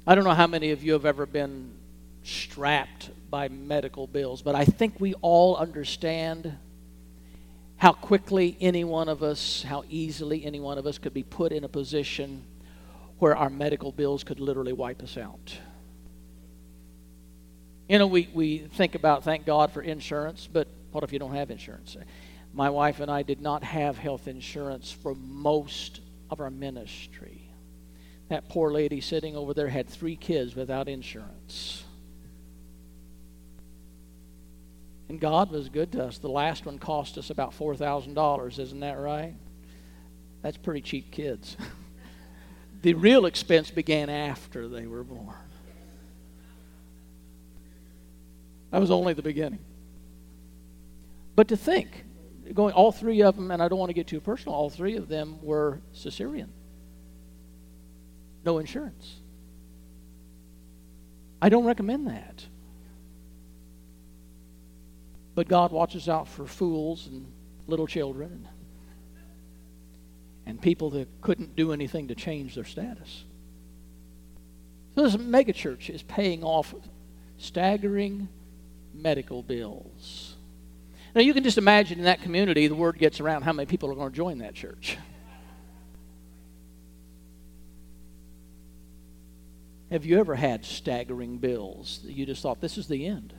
I 0.07 0.15
don't 0.15 0.23
know 0.23 0.33
how 0.33 0.47
many 0.47 0.71
of 0.71 0.83
you 0.83 0.93
have 0.93 1.05
ever 1.05 1.25
been 1.25 1.71
strapped 2.23 3.09
by 3.29 3.47
medical 3.47 4.07
bills, 4.07 4.41
but 4.41 4.55
I 4.55 4.65
think 4.65 4.99
we 4.99 5.13
all 5.15 5.55
understand 5.57 6.57
how 7.77 7.93
quickly 7.93 8.57
any 8.59 8.83
one 8.83 9.07
of 9.07 9.23
us, 9.23 9.63
how 9.63 9.83
easily 9.89 10.45
any 10.45 10.59
one 10.59 10.77
of 10.77 10.85
us 10.85 10.97
could 10.97 11.13
be 11.13 11.23
put 11.23 11.51
in 11.51 11.63
a 11.63 11.69
position 11.69 12.43
where 13.19 13.35
our 13.35 13.49
medical 13.49 13.91
bills 13.91 14.23
could 14.23 14.39
literally 14.39 14.73
wipe 14.73 15.01
us 15.01 15.17
out. 15.17 15.57
You 17.89 17.97
know, 17.97 18.05
we, 18.05 18.29
we 18.33 18.59
think 18.59 18.93
about, 18.93 19.23
thank 19.23 19.47
God 19.47 19.71
for 19.71 19.81
insurance, 19.81 20.47
but 20.51 20.67
what 20.91 21.03
if 21.03 21.11
you 21.11 21.17
don't 21.17 21.33
have 21.33 21.49
insurance? 21.49 21.97
My 22.53 22.69
wife 22.69 22.99
and 22.99 23.09
I 23.09 23.23
did 23.23 23.41
not 23.41 23.63
have 23.63 23.97
health 23.97 24.27
insurance 24.27 24.91
for 24.91 25.15
most 25.15 25.99
of 26.29 26.39
our 26.39 26.51
ministry. 26.51 27.41
That 28.29 28.47
poor 28.47 28.71
lady 28.71 29.01
sitting 29.01 29.35
over 29.35 29.55
there 29.55 29.67
had 29.67 29.89
three 29.89 30.15
kids 30.15 30.55
without 30.55 30.87
insurance. 30.87 31.83
And 35.09 35.19
God 35.19 35.49
was 35.49 35.67
good 35.69 35.91
to 35.93 36.05
us. 36.05 36.19
The 36.19 36.29
last 36.29 36.67
one 36.67 36.77
cost 36.77 37.17
us 37.17 37.31
about 37.31 37.57
$4,000, 37.57 38.59
isn't 38.59 38.79
that 38.81 38.99
right? 38.99 39.33
That's 40.43 40.57
pretty 40.57 40.81
cheap 40.81 41.09
kids. 41.09 41.57
the 42.83 42.93
real 42.93 43.25
expense 43.25 43.71
began 43.71 44.11
after 44.11 44.67
they 44.67 44.85
were 44.85 45.03
born. 45.03 45.48
That 48.71 48.79
was 48.79 48.91
only 48.91 49.13
the 49.13 49.21
beginning. 49.21 49.59
But 51.35 51.47
to 51.49 51.57
think 51.57 52.05
going, 52.53 52.73
all 52.73 52.91
three 52.91 53.21
of 53.21 53.35
them, 53.35 53.51
and 53.51 53.61
I 53.61 53.67
don't 53.67 53.79
want 53.79 53.89
to 53.89 53.93
get 53.93 54.07
too 54.07 54.19
personal, 54.19 54.55
all 54.55 54.69
three 54.69 54.95
of 54.95 55.07
them 55.07 55.41
were 55.41 55.81
cesarean. 55.93 56.49
No 58.45 58.57
insurance. 58.57 59.15
I 61.41 61.49
don't 61.49 61.65
recommend 61.65 62.07
that. 62.07 62.45
But 65.35 65.47
God 65.47 65.71
watches 65.71 66.09
out 66.09 66.27
for 66.27 66.45
fools 66.45 67.07
and 67.07 67.31
little 67.67 67.87
children 67.87 68.47
and 70.45 70.61
people 70.61 70.89
that 70.89 71.07
couldn't 71.21 71.55
do 71.55 71.71
anything 71.71 72.07
to 72.07 72.15
change 72.15 72.55
their 72.55 72.65
status. 72.65 73.23
So 74.95 75.03
this 75.03 75.15
megachurch 75.15 75.89
is 75.89 76.01
paying 76.03 76.43
off 76.43 76.73
staggering 77.37 78.27
medical 79.01 79.41
bills. 79.43 80.35
Now, 81.15 81.21
you 81.21 81.33
can 81.33 81.43
just 81.43 81.57
imagine 81.57 81.97
in 81.99 82.05
that 82.05 82.21
community, 82.21 82.67
the 82.67 82.75
word 82.75 82.99
gets 82.99 83.19
around 83.19 83.41
how 83.41 83.53
many 83.53 83.65
people 83.65 83.89
are 83.91 83.95
going 83.95 84.11
to 84.11 84.15
join 84.15 84.37
that 84.39 84.53
church. 84.53 84.97
Have 89.91 90.05
you 90.05 90.19
ever 90.19 90.35
had 90.35 90.63
staggering 90.65 91.39
bills 91.39 92.01
that 92.05 92.13
you 92.13 92.25
just 92.25 92.43
thought, 92.43 92.61
this 92.61 92.77
is 92.77 92.87
the 92.87 93.07
end? 93.07 93.33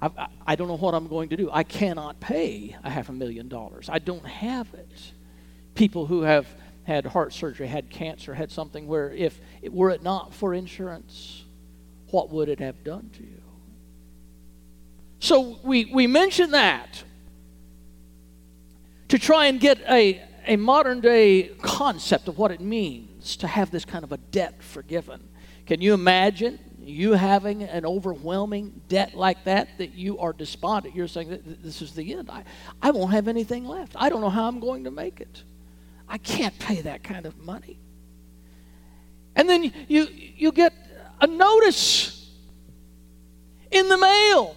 I, 0.00 0.28
I, 0.44 0.56
don't 0.56 0.66
know 0.66 0.76
what 0.76 0.94
I'm 0.94 1.06
going 1.06 1.28
to 1.28 1.36
do. 1.36 1.48
I 1.52 1.62
cannot 1.62 2.18
pay 2.18 2.76
a 2.82 2.90
half 2.90 3.08
a 3.08 3.12
million 3.12 3.46
dollars. 3.46 3.88
I 3.88 4.00
don't 4.00 4.26
have 4.26 4.66
it. 4.74 5.12
People 5.76 6.06
who 6.06 6.22
have 6.22 6.48
had 6.84 7.06
heart 7.06 7.32
surgery, 7.32 7.68
had 7.68 7.88
cancer, 7.88 8.34
had 8.34 8.50
something 8.50 8.88
where 8.88 9.12
if 9.12 9.40
it, 9.62 9.72
were 9.72 9.90
it 9.90 10.02
not 10.02 10.34
for 10.34 10.54
insurance, 10.54 11.44
what 12.10 12.30
would 12.30 12.48
it 12.48 12.58
have 12.58 12.82
done 12.82 13.10
to 13.14 13.22
you? 13.22 13.41
So 15.22 15.56
we, 15.62 15.84
we 15.84 16.08
mention 16.08 16.50
that 16.50 17.04
to 19.06 19.20
try 19.20 19.46
and 19.46 19.60
get 19.60 19.78
a, 19.88 20.20
a 20.48 20.56
modern 20.56 21.00
day 21.00 21.52
concept 21.62 22.26
of 22.26 22.38
what 22.38 22.50
it 22.50 22.60
means 22.60 23.36
to 23.36 23.46
have 23.46 23.70
this 23.70 23.84
kind 23.84 24.02
of 24.02 24.10
a 24.10 24.16
debt 24.16 24.64
forgiven. 24.64 25.28
Can 25.64 25.80
you 25.80 25.94
imagine 25.94 26.58
you 26.80 27.12
having 27.12 27.62
an 27.62 27.86
overwhelming 27.86 28.82
debt 28.88 29.14
like 29.14 29.44
that 29.44 29.68
that 29.78 29.94
you 29.94 30.18
are 30.18 30.32
despondent? 30.32 30.96
You're 30.96 31.06
saying, 31.06 31.40
This 31.62 31.82
is 31.82 31.92
the 31.94 32.14
end. 32.14 32.28
I, 32.28 32.42
I 32.82 32.90
won't 32.90 33.12
have 33.12 33.28
anything 33.28 33.64
left. 33.64 33.92
I 33.94 34.08
don't 34.08 34.22
know 34.22 34.28
how 34.28 34.48
I'm 34.48 34.58
going 34.58 34.82
to 34.82 34.90
make 34.90 35.20
it. 35.20 35.44
I 36.08 36.18
can't 36.18 36.58
pay 36.58 36.80
that 36.80 37.04
kind 37.04 37.26
of 37.26 37.38
money. 37.38 37.78
And 39.36 39.48
then 39.48 39.72
you, 39.86 40.08
you 40.10 40.50
get 40.50 40.74
a 41.20 41.28
notice 41.28 42.28
in 43.70 43.88
the 43.88 43.96
mail. 43.96 44.56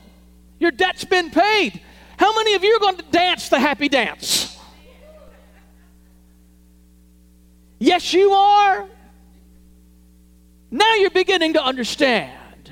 Your 0.59 0.71
debt's 0.71 1.03
been 1.03 1.29
paid. 1.29 1.81
How 2.17 2.33
many 2.35 2.53
of 2.55 2.63
you 2.63 2.75
are 2.75 2.79
going 2.79 2.97
to 2.97 3.05
dance 3.11 3.49
the 3.49 3.59
happy 3.59 3.89
dance? 3.89 4.57
Yes, 7.79 8.13
you 8.13 8.31
are. 8.31 8.87
Now 10.71 10.93
you're 10.95 11.11
beginning 11.11 11.53
to 11.53 11.63
understand 11.63 12.71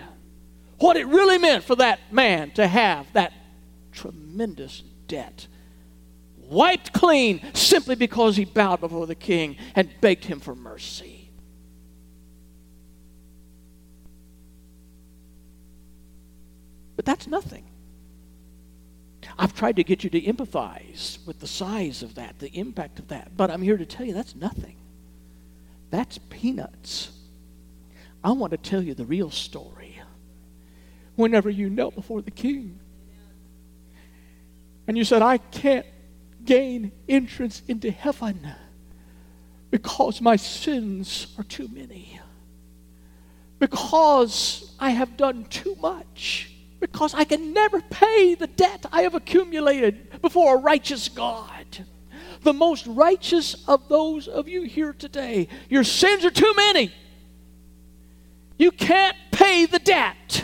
what 0.78 0.98
it 0.98 1.08
really 1.08 1.38
meant 1.38 1.64
for 1.64 1.76
that 1.76 2.00
man 2.12 2.52
to 2.52 2.68
have 2.68 3.12
that 3.14 3.34
tremendous 3.92 4.84
debt 5.08 5.48
wiped 6.38 6.94
clean 6.94 7.42
simply 7.54 7.96
because 7.96 8.36
he 8.36 8.46
bowed 8.46 8.80
before 8.80 9.08
the 9.08 9.16
king 9.16 9.58
and 9.76 9.90
begged 10.02 10.26
him 10.26 10.40
for 10.40 10.56
mercy. 10.56 11.32
But 16.96 17.06
that's 17.06 17.28
nothing. 17.28 17.64
I've 19.38 19.54
tried 19.56 19.78
to 19.78 19.84
get 19.84 20.04
you 20.04 20.10
to 20.12 20.22
empathize 20.22 21.26
with 21.26 21.40
the 21.40 21.48
size 21.48 22.04
of 22.04 22.16
that, 22.16 22.40
the 22.40 22.50
impact 22.50 23.00
of 23.00 23.08
that, 23.08 23.36
but 23.36 23.50
I'm 23.50 23.62
here 23.62 23.78
to 23.78 23.86
tell 23.86 24.06
you 24.06 24.14
that's 24.14 24.36
nothing. 24.36 24.76
That's 25.90 26.20
peanuts. 26.30 27.12
I 28.24 28.32
want 28.32 28.52
to 28.52 28.58
tell 28.58 28.82
you 28.82 28.94
the 28.94 29.06
real 29.06 29.32
story. 29.32 30.00
Whenever 31.16 31.50
you 31.50 31.70
knelt 31.70 31.96
before 31.96 32.22
the 32.22 32.32
king 32.32 32.80
and 34.88 34.98
you 34.98 35.04
said, 35.04 35.22
I 35.22 35.38
can't 35.38 35.86
gain 36.44 36.92
entrance 37.08 37.62
into 37.68 37.92
heaven 37.92 38.48
because 39.72 40.22
my 40.22 40.36
sins 40.36 41.28
are 41.38 41.44
too 41.44 41.68
many, 41.72 42.20
because 43.60 44.76
I 44.80 44.92
have 44.92 45.18
done 45.18 45.46
too 45.46 45.76
much 45.80 46.53
because 46.84 47.14
I 47.14 47.24
can 47.24 47.54
never 47.54 47.80
pay 47.80 48.36
the 48.36 48.46
debt 48.46 48.86
I 48.92 49.04
have 49.04 49.16
accumulated 49.16 50.22
before 50.22 50.58
a 50.58 50.60
righteous 50.60 51.08
God. 51.08 51.66
The 52.42 52.52
most 52.52 52.86
righteous 52.86 53.64
of 53.70 53.88
those 53.88 54.28
of 54.28 54.50
you 54.50 54.64
here 54.64 54.92
today, 54.92 55.48
your 55.70 55.86
sins 55.86 56.26
are 56.26 56.30
too 56.30 56.54
many. 56.58 56.94
You 58.58 58.70
can't 58.72 59.16
pay 59.32 59.66
the 59.66 59.80
debt. 59.80 60.44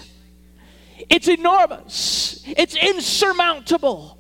It's 1.10 1.28
enormous, 1.28 2.42
it's 2.48 2.78
insurmountable. 2.78 4.18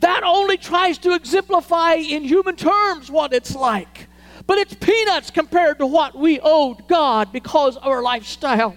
That 0.00 0.24
only 0.24 0.56
tries 0.56 0.98
to 0.98 1.14
exemplify 1.14 1.92
in 1.94 2.24
human 2.24 2.56
terms 2.56 3.08
what 3.08 3.32
it's 3.32 3.54
like. 3.54 4.08
But 4.48 4.58
it's 4.58 4.74
peanuts 4.74 5.30
compared 5.30 5.78
to 5.78 5.86
what 5.86 6.18
we 6.18 6.40
owed 6.40 6.88
God 6.88 7.30
because 7.30 7.76
of 7.76 7.86
our 7.86 8.02
lifestyle 8.02 8.76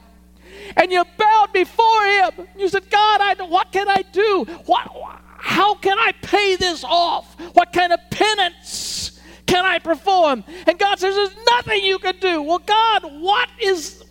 and 0.75 0.91
you 0.91 1.03
bowed 1.17 1.53
before 1.53 2.05
him. 2.05 2.47
You 2.57 2.69
said, 2.69 2.89
God, 2.89 3.21
I, 3.21 3.35
what 3.43 3.71
can 3.71 3.87
I 3.87 4.03
do? 4.11 4.45
What, 4.65 4.89
how 5.37 5.75
can 5.75 5.97
I 5.97 6.11
pay 6.21 6.55
this 6.55 6.83
off? 6.83 7.39
What 7.53 7.71
kind 7.73 7.93
of 7.93 7.99
penance 8.11 9.19
can 9.45 9.65
I 9.65 9.79
perform? 9.79 10.43
And 10.67 10.77
God 10.77 10.99
says, 10.99 11.15
There's 11.15 11.45
nothing 11.49 11.83
you 11.83 11.99
can 11.99 12.17
do. 12.19 12.41
Well, 12.41 12.59
God, 12.59 13.03
what 13.19 13.49
is 13.61 14.03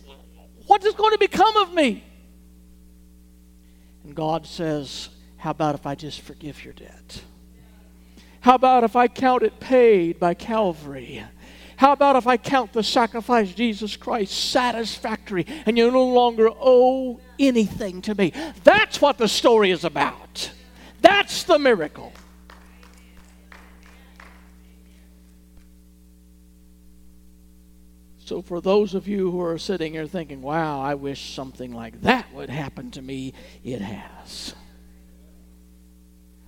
what 0.67 0.83
is 0.85 0.93
going 0.93 1.13
to 1.13 1.17
become 1.17 1.55
of 1.57 1.73
me? 1.73 2.03
And 4.03 4.15
God 4.15 4.45
says, 4.45 5.09
How 5.37 5.51
about 5.51 5.75
if 5.75 5.85
I 5.85 5.95
just 5.95 6.21
forgive 6.21 6.63
your 6.63 6.73
debt? 6.73 7.23
How 8.41 8.55
about 8.55 8.83
if 8.83 8.95
I 8.95 9.07
count 9.07 9.43
it 9.43 9.59
paid 9.59 10.19
by 10.19 10.33
Calvary? 10.33 11.23
How 11.79 11.93
about 11.93 12.17
if 12.17 12.27
I 12.27 12.35
count 12.35 12.73
the 12.73 12.83
sacrifice 12.83 13.53
Jesus 13.53 13.95
Christ 13.95 14.33
satisfactory 14.51 15.45
and 15.65 15.77
you 15.77 15.89
no 15.89 16.07
longer 16.07 16.49
owe 16.49 17.21
anything 17.39 18.01
to 18.01 18.13
me? 18.13 18.33
That's 18.65 18.99
what 18.99 19.17
the 19.17 19.29
story 19.29 19.71
is 19.71 19.85
about. 19.85 20.51
That's 21.01 21.43
the 21.43 21.57
miracle. 21.57 22.11
So, 28.25 28.41
for 28.41 28.59
those 28.59 28.93
of 28.93 29.07
you 29.07 29.31
who 29.31 29.41
are 29.41 29.57
sitting 29.57 29.93
here 29.93 30.05
thinking, 30.05 30.41
wow, 30.41 30.81
I 30.81 30.95
wish 30.95 31.33
something 31.33 31.71
like 31.71 32.01
that 32.01 32.25
would 32.33 32.49
happen 32.49 32.91
to 32.91 33.01
me, 33.01 33.33
it 33.63 33.79
has. 33.79 34.53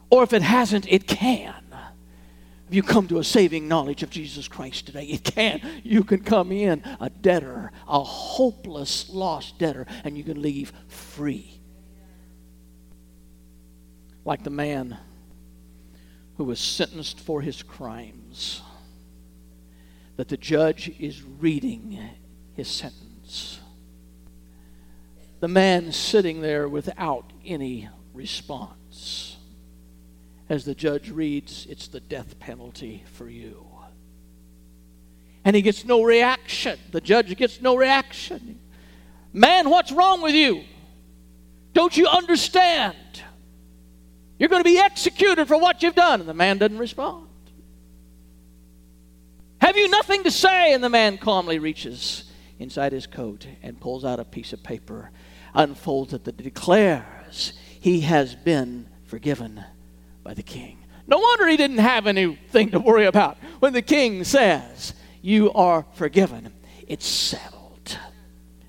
Or 0.10 0.24
if 0.24 0.34
it 0.34 0.41
hasn't, 0.41 0.91
it 0.91 1.08
can 1.08 1.70
you 2.73 2.84
come 2.84 3.07
to 3.07 3.19
a 3.19 3.23
saving 3.23 3.67
knowledge 3.67 4.03
of 4.03 4.10
Jesus 4.10 4.47
Christ 4.47 4.86
today, 4.86 5.05
it 5.05 5.23
can. 5.23 5.62
You 5.84 6.03
can 6.03 6.23
come 6.23 6.51
in 6.51 6.84
a 6.99 7.10
debtor, 7.10 7.71
a 7.88 8.03
hopeless, 8.03 9.10
lost 9.10 9.60
debtor, 9.60 9.88
and 10.03 10.17
you 10.17 10.23
can 10.23 10.41
leave 10.41 10.71
free. 10.88 11.60
Like 14.23 14.43
the 14.43 14.49
man 14.49 14.97
who 16.38 16.43
was 16.45 16.60
sentenced 16.60 17.19
for 17.19 17.41
his 17.41 17.62
crimes, 17.62 18.62
that 20.17 20.29
the 20.29 20.38
judge 20.38 20.89
is 20.99 21.23
reading 21.23 21.99
his 22.53 22.67
sentence. 22.67 23.60
The 25.39 25.47
man 25.47 25.91
sitting 25.91 26.41
there 26.41 26.69
without 26.69 27.34
any 27.43 27.89
response 28.13 29.31
as 30.51 30.65
the 30.65 30.75
judge 30.75 31.09
reads, 31.09 31.65
it's 31.69 31.87
the 31.87 32.01
death 32.01 32.37
penalty 32.37 33.05
for 33.13 33.29
you. 33.29 33.65
And 35.45 35.55
he 35.55 35.61
gets 35.61 35.85
no 35.85 36.03
reaction. 36.03 36.77
The 36.91 36.99
judge 36.99 37.33
gets 37.37 37.61
no 37.61 37.77
reaction. 37.77 38.59
Man, 39.31 39.69
what's 39.69 39.93
wrong 39.93 40.21
with 40.21 40.35
you? 40.35 40.65
Don't 41.71 41.95
you 41.95 42.05
understand? 42.05 42.97
You're 44.37 44.49
going 44.49 44.61
to 44.61 44.69
be 44.69 44.77
executed 44.77 45.47
for 45.47 45.55
what 45.55 45.83
you've 45.83 45.95
done. 45.95 46.19
And 46.19 46.27
the 46.27 46.33
man 46.33 46.57
doesn't 46.57 46.77
respond. 46.77 47.29
Have 49.61 49.77
you 49.77 49.87
nothing 49.87 50.23
to 50.25 50.31
say? 50.31 50.73
And 50.73 50.83
the 50.83 50.89
man 50.89 51.17
calmly 51.17 51.59
reaches 51.59 52.25
inside 52.59 52.91
his 52.91 53.07
coat 53.07 53.47
and 53.63 53.79
pulls 53.79 54.03
out 54.03 54.19
a 54.19 54.25
piece 54.25 54.51
of 54.51 54.61
paper, 54.63 55.11
unfolds 55.53 56.11
it 56.11 56.25
that 56.25 56.35
declares 56.35 57.53
he 57.79 58.01
has 58.01 58.35
been 58.35 58.89
forgiven 59.05 59.63
by 60.23 60.34
the 60.34 60.43
king. 60.43 60.77
No 61.07 61.17
wonder 61.17 61.47
he 61.47 61.57
didn't 61.57 61.79
have 61.79 62.07
anything 62.07 62.71
to 62.71 62.79
worry 62.79 63.05
about. 63.05 63.38
When 63.60 63.73
the 63.73 63.81
king 63.81 64.23
says, 64.23 64.93
You 65.21 65.51
are 65.53 65.86
forgiven, 65.93 66.53
it's 66.88 67.05
settled. 67.05 67.97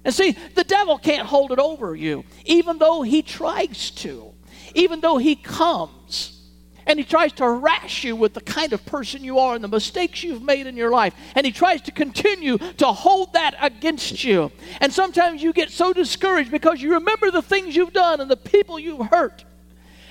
And 0.05 0.13
see, 0.13 0.37
the 0.55 0.65
devil 0.65 0.99
can't 0.99 1.29
hold 1.29 1.53
it 1.53 1.59
over 1.59 1.95
you, 1.95 2.25
even 2.45 2.79
though 2.79 3.03
he 3.03 3.23
tries 3.23 3.91
to, 3.93 4.33
even 4.75 5.01
though 5.01 5.19
he 5.19 5.37
comes 5.37 6.43
and 6.87 6.99
he 6.99 7.05
tries 7.05 7.33
to 7.35 7.45
harass 7.45 8.03
you 8.03 8.17
with 8.17 8.35
the 8.35 8.41
kind 8.41 8.73
of 8.73 8.85
person 8.85 9.23
you 9.23 9.39
are 9.39 9.55
and 9.55 9.63
the 9.63 9.69
mistakes 9.69 10.25
you've 10.25 10.43
made 10.43 10.67
in 10.67 10.77
your 10.77 10.91
life. 10.91 11.15
And 11.35 11.47
he 11.47 11.53
tries 11.53 11.81
to 11.83 11.93
continue 11.93 12.59
to 12.59 12.87
hold 12.87 13.35
that 13.35 13.55
against 13.61 14.25
you. 14.25 14.51
And 14.81 14.93
sometimes 14.93 15.43
you 15.43 15.53
get 15.53 15.71
so 15.71 15.93
discouraged 15.93 16.51
because 16.51 16.83
you 16.83 16.95
remember 16.95 17.31
the 17.31 17.43
things 17.43 17.77
you've 17.77 17.93
done 17.93 18.21
and 18.21 18.31
the 18.31 18.37
people 18.37 18.79
you've 18.79 19.07
hurt. 19.07 19.45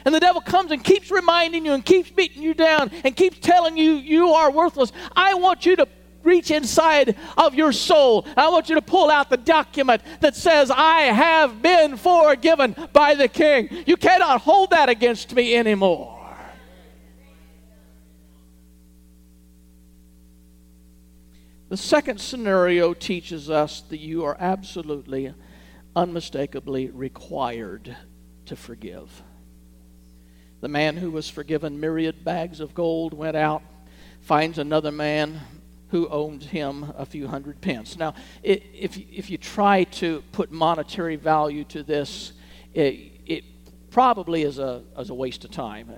And 0.05 0.13
the 0.13 0.19
devil 0.19 0.41
comes 0.41 0.71
and 0.71 0.83
keeps 0.83 1.11
reminding 1.11 1.65
you 1.65 1.73
and 1.73 1.85
keeps 1.85 2.09
beating 2.09 2.41
you 2.41 2.53
down 2.53 2.91
and 3.03 3.15
keeps 3.15 3.39
telling 3.39 3.77
you 3.77 3.93
you 3.93 4.29
are 4.29 4.51
worthless. 4.51 4.91
I 5.15 5.35
want 5.35 5.65
you 5.65 5.75
to 5.77 5.87
reach 6.23 6.51
inside 6.51 7.15
of 7.37 7.55
your 7.55 7.71
soul. 7.71 8.25
I 8.37 8.49
want 8.49 8.69
you 8.69 8.75
to 8.75 8.81
pull 8.81 9.09
out 9.09 9.29
the 9.29 9.37
document 9.37 10.01
that 10.19 10.35
says, 10.35 10.71
I 10.71 11.01
have 11.03 11.61
been 11.61 11.97
forgiven 11.97 12.75
by 12.93 13.15
the 13.15 13.27
king. 13.27 13.83
You 13.85 13.97
cannot 13.97 14.41
hold 14.41 14.71
that 14.71 14.89
against 14.89 15.33
me 15.33 15.55
anymore. 15.55 16.17
The 21.69 21.77
second 21.77 22.19
scenario 22.19 22.93
teaches 22.93 23.49
us 23.49 23.79
that 23.89 24.01
you 24.01 24.25
are 24.25 24.35
absolutely, 24.37 25.33
unmistakably 25.95 26.89
required 26.89 27.95
to 28.47 28.55
forgive. 28.57 29.23
The 30.61 30.67
man 30.67 30.97
who 30.97 31.09
was 31.09 31.27
forgiven 31.27 31.79
myriad 31.79 32.23
bags 32.23 32.59
of 32.59 32.75
gold 32.75 33.15
went 33.15 33.35
out, 33.35 33.63
finds 34.21 34.59
another 34.59 34.91
man 34.91 35.41
who 35.89 36.07
owed 36.07 36.43
him 36.43 36.93
a 36.95 37.05
few 37.05 37.27
hundred 37.27 37.59
pence. 37.61 37.97
Now, 37.97 38.13
if, 38.43 38.95
if 38.95 39.31
you 39.31 39.39
try 39.39 39.85
to 39.85 40.23
put 40.31 40.51
monetary 40.51 41.15
value 41.15 41.63
to 41.65 41.81
this, 41.81 42.33
it, 42.75 43.21
it 43.25 43.43
probably 43.89 44.43
is 44.43 44.59
a, 44.59 44.83
is 44.99 45.09
a 45.09 45.15
waste 45.15 45.43
of 45.45 45.51
time. 45.51 45.91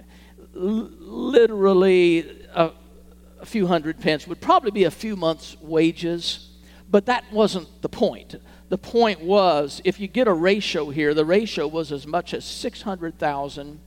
Literally, 0.53 2.39
a, 2.55 2.71
a 3.41 3.45
few 3.45 3.67
hundred 3.67 3.99
pence 3.99 4.25
would 4.27 4.39
probably 4.39 4.71
be 4.71 4.85
a 4.85 4.91
few 4.91 5.17
months' 5.17 5.57
wages, 5.61 6.51
but 6.89 7.05
that 7.07 7.25
wasn't 7.33 7.67
the 7.81 7.89
point. 7.89 8.35
The 8.69 8.77
point 8.77 9.21
was 9.21 9.81
if 9.83 9.99
you 9.99 10.07
get 10.07 10.29
a 10.29 10.33
ratio 10.33 10.89
here, 10.89 11.13
the 11.13 11.25
ratio 11.25 11.67
was 11.67 11.91
as 11.91 12.07
much 12.07 12.33
as 12.33 12.45
600,000 12.45 13.79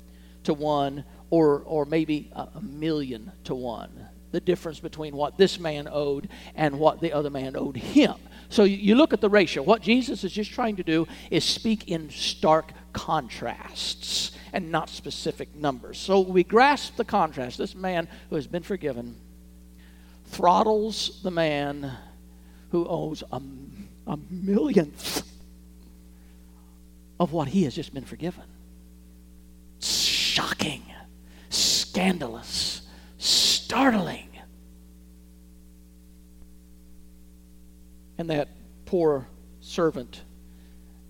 to 0.46 0.54
1 0.54 1.04
or, 1.30 1.62
or 1.66 1.84
maybe 1.84 2.30
a, 2.32 2.60
million 2.60 3.32
to 3.44 3.54
1. 3.54 4.08
The 4.32 4.40
difference 4.40 4.80
between 4.80 5.16
what 5.16 5.38
this 5.38 5.58
man 5.60 5.88
owed 5.90 6.28
and 6.54 6.78
what 6.78 7.00
the 7.00 7.12
other 7.12 7.30
man 7.30 7.56
owed 7.56 7.76
him. 7.76 8.14
So 8.48 8.64
you 8.64 8.94
look 8.94 9.12
at 9.12 9.20
the 9.20 9.28
ratio. 9.28 9.62
What 9.62 9.82
Jesus 9.82 10.24
is 10.24 10.32
just 10.32 10.52
trying 10.52 10.76
to 10.76 10.82
do 10.82 11.06
is 11.30 11.44
speak 11.44 11.88
in 11.88 12.10
stark 12.10 12.72
contrasts 12.92 14.32
and 14.52 14.70
not 14.70 14.88
specific 14.88 15.54
numbers. 15.54 15.98
So 15.98 16.20
we 16.20 16.44
grasp 16.44 16.96
the 16.96 17.04
contrast. 17.04 17.58
This 17.58 17.74
man 17.74 18.08
who 18.30 18.36
has 18.36 18.46
been 18.46 18.62
forgiven 18.62 19.16
throttles 20.26 21.20
the 21.22 21.30
man 21.30 21.92
who 22.70 22.86
owes 22.86 23.22
a, 23.32 23.40
a 24.06 24.18
millionth 24.30 25.22
of 27.18 27.32
what 27.32 27.48
he 27.48 27.64
has 27.64 27.74
just 27.74 27.94
been 27.94 28.04
forgiven. 28.04 28.44
Shocking, 30.36 30.82
scandalous, 31.48 32.82
startling. 33.16 34.28
And 38.18 38.28
that 38.28 38.50
poor 38.84 39.28
servant 39.62 40.20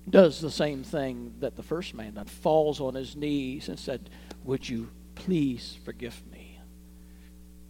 does 0.09 0.41
the 0.41 0.51
same 0.53 0.85
thing 0.85 1.35
that 1.41 1.57
the 1.57 1.65
first 1.65 1.93
man 1.93 2.15
done 2.15 2.27
falls 2.27 2.81
on 2.81 2.95
his 2.95 3.17
knees 3.17 3.69
and 3.69 3.77
said, 3.77 4.11
Would 4.45 4.69
you 4.69 4.91
please 5.17 5.77
forgive 5.85 6.23
me? 6.31 6.61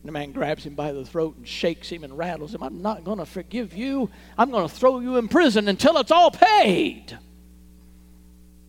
And 0.03 0.09
the 0.09 0.13
man 0.13 0.33
grabs 0.33 0.67
him 0.67 0.75
by 0.75 0.93
the 0.93 1.07
throat 1.07 1.39
and 1.39 1.49
shakes 1.49 1.89
him 1.89 2.05
and 2.05 2.19
rattles 2.19 2.55
him. 2.55 2.63
I'm 2.63 2.83
not 2.83 3.03
going 3.03 3.17
to 3.17 3.25
forgive 3.25 3.73
you. 3.73 4.11
I'm 4.37 4.51
going 4.51 4.69
to 4.69 4.75
throw 4.75 5.01
you 5.01 5.17
in 5.17 5.29
prison 5.29 5.69
until 5.69 5.97
it's 5.97 6.11
all 6.13 6.31
paid. 6.31 7.19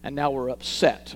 And 0.04 0.16
now 0.16 0.32
we're 0.32 0.48
upset 0.48 1.14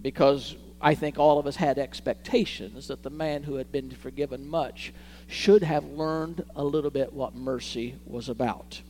because 0.00 0.56
I 0.80 0.94
think 0.94 1.18
all 1.18 1.38
of 1.38 1.46
us 1.46 1.56
had 1.56 1.78
expectations 1.78 2.88
that 2.88 3.02
the 3.02 3.10
man 3.10 3.42
who 3.42 3.56
had 3.56 3.70
been 3.70 3.90
forgiven 3.90 4.48
much 4.48 4.92
should 5.26 5.62
have 5.62 5.84
learned 5.84 6.44
a 6.56 6.64
little 6.64 6.90
bit 6.90 7.12
what 7.12 7.34
mercy 7.34 7.96
was 8.06 8.28
about. 8.28 8.80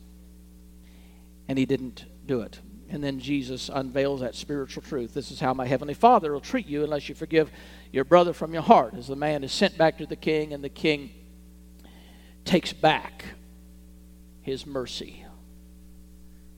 And 1.47 1.57
he 1.57 1.65
didn't 1.65 2.05
do 2.25 2.41
it. 2.41 2.59
And 2.89 3.03
then 3.03 3.19
Jesus 3.19 3.69
unveils 3.73 4.21
that 4.21 4.35
spiritual 4.35 4.83
truth. 4.83 5.13
This 5.13 5.31
is 5.31 5.39
how 5.39 5.53
my 5.53 5.65
heavenly 5.65 5.93
Father 5.93 6.31
will 6.31 6.41
treat 6.41 6.67
you 6.67 6.83
unless 6.83 7.07
you 7.09 7.15
forgive 7.15 7.51
your 7.91 8.03
brother 8.03 8.33
from 8.33 8.53
your 8.53 8.63
heart. 8.63 8.93
As 8.95 9.07
the 9.07 9.15
man 9.15 9.43
is 9.43 9.51
sent 9.51 9.77
back 9.77 9.97
to 9.97 10.05
the 10.05 10.15
king, 10.15 10.53
and 10.53 10.63
the 10.63 10.69
king 10.69 11.11
takes 12.45 12.73
back 12.73 13.25
his 14.41 14.65
mercy. 14.65 15.25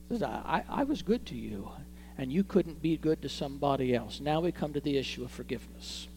Says, 0.09 0.23
I, 0.23 0.63
I 0.69 0.83
was 0.83 1.01
good 1.01 1.25
to 1.27 1.35
you, 1.35 1.69
and 2.17 2.31
you 2.31 2.43
couldn't 2.43 2.81
be 2.81 2.97
good 2.97 3.21
to 3.21 3.29
somebody 3.29 3.95
else. 3.95 4.19
Now 4.19 4.39
we 4.39 4.51
come 4.51 4.73
to 4.73 4.79
the 4.79 4.97
issue 4.97 5.23
of 5.23 5.31
forgiveness. 5.31 6.07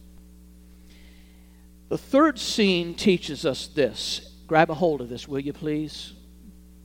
The 1.89 1.97
third 1.97 2.37
scene 2.37 2.95
teaches 2.95 3.45
us 3.45 3.67
this. 3.67 4.33
Grab 4.45 4.69
a 4.69 4.73
hold 4.73 5.01
of 5.01 5.09
this, 5.09 5.27
will 5.27 5.39
you 5.39 5.53
please? 5.53 6.13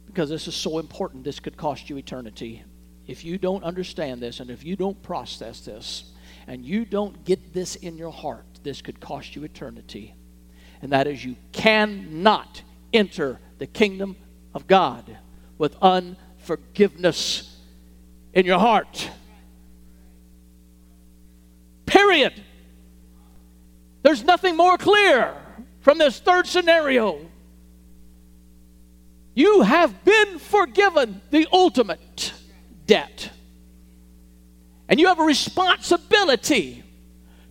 Because 0.06 0.28
this 0.28 0.46
is 0.46 0.54
so 0.54 0.78
important, 0.78 1.24
this 1.24 1.40
could 1.40 1.56
cost 1.56 1.90
you 1.90 1.96
eternity. 1.96 2.62
If 3.06 3.24
you 3.24 3.38
don't 3.38 3.64
understand 3.64 4.20
this 4.22 4.40
and 4.40 4.50
if 4.50 4.64
you 4.64 4.76
don't 4.76 5.00
process 5.02 5.60
this 5.60 6.12
and 6.46 6.64
you 6.64 6.84
don't 6.84 7.24
get 7.24 7.52
this 7.52 7.76
in 7.76 7.96
your 7.96 8.12
heart, 8.12 8.46
this 8.62 8.80
could 8.80 9.00
cost 9.00 9.34
you 9.34 9.44
eternity. 9.44 10.14
And 10.82 10.92
that 10.92 11.06
is, 11.06 11.24
you 11.24 11.36
cannot 11.52 12.62
enter 12.92 13.40
the 13.58 13.66
kingdom 13.66 14.16
of 14.54 14.66
God 14.66 15.18
with 15.58 15.76
unforgiveness 15.80 17.51
in 18.32 18.46
your 18.46 18.58
heart. 18.58 19.10
Period. 21.86 22.32
There's 24.02 24.24
nothing 24.24 24.56
more 24.56 24.78
clear 24.78 25.34
from 25.80 25.98
this 25.98 26.18
third 26.18 26.46
scenario. 26.46 27.20
You 29.34 29.62
have 29.62 30.04
been 30.04 30.38
forgiven 30.38 31.20
the 31.30 31.46
ultimate 31.52 32.32
debt. 32.86 33.30
And 34.88 34.98
you 35.00 35.06
have 35.06 35.20
a 35.20 35.24
responsibility 35.24 36.82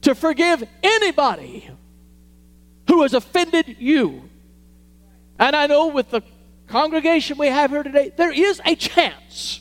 to 0.02 0.14
forgive 0.14 0.64
anybody 0.84 1.70
who 2.88 3.04
has 3.04 3.14
offended 3.14 3.78
you. 3.80 4.30
And 5.40 5.56
I 5.56 5.68
know 5.68 5.88
with 5.88 6.12
the 6.12 6.22
congregation 6.68 7.38
we 7.38 7.48
have 7.48 7.72
here 7.72 7.84
today, 7.84 8.12
there 8.16 8.32
is 8.32 8.62
a 8.66 8.76
chance. 8.76 9.61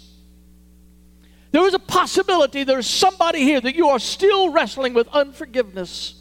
There 1.53 1.67
is 1.67 1.75
a 1.75 1.79
possibility 1.79 2.65
there's 2.65 2.87
somebody 2.87 3.41
here 3.41 3.61
that 3.61 3.75
you 3.75 3.89
are 3.89 3.99
still 3.99 4.53
wrestling 4.53 4.95
with 4.95 5.09
unforgiveness 5.09 6.15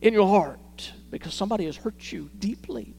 in 0.00 0.12
your 0.12 0.26
heart 0.26 0.92
because 1.10 1.34
somebody 1.34 1.66
has 1.66 1.76
hurt 1.76 2.10
you 2.10 2.28
deeply. 2.38 2.94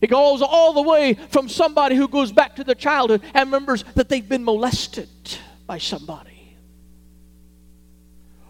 It 0.00 0.08
goes 0.08 0.42
all 0.42 0.72
the 0.72 0.82
way 0.82 1.14
from 1.14 1.48
somebody 1.48 1.94
who 1.94 2.08
goes 2.08 2.32
back 2.32 2.56
to 2.56 2.64
their 2.64 2.74
childhood 2.74 3.22
and 3.34 3.48
remembers 3.48 3.84
that 3.94 4.08
they've 4.08 4.26
been 4.26 4.44
molested 4.44 5.08
by 5.66 5.78
somebody. 5.78 6.56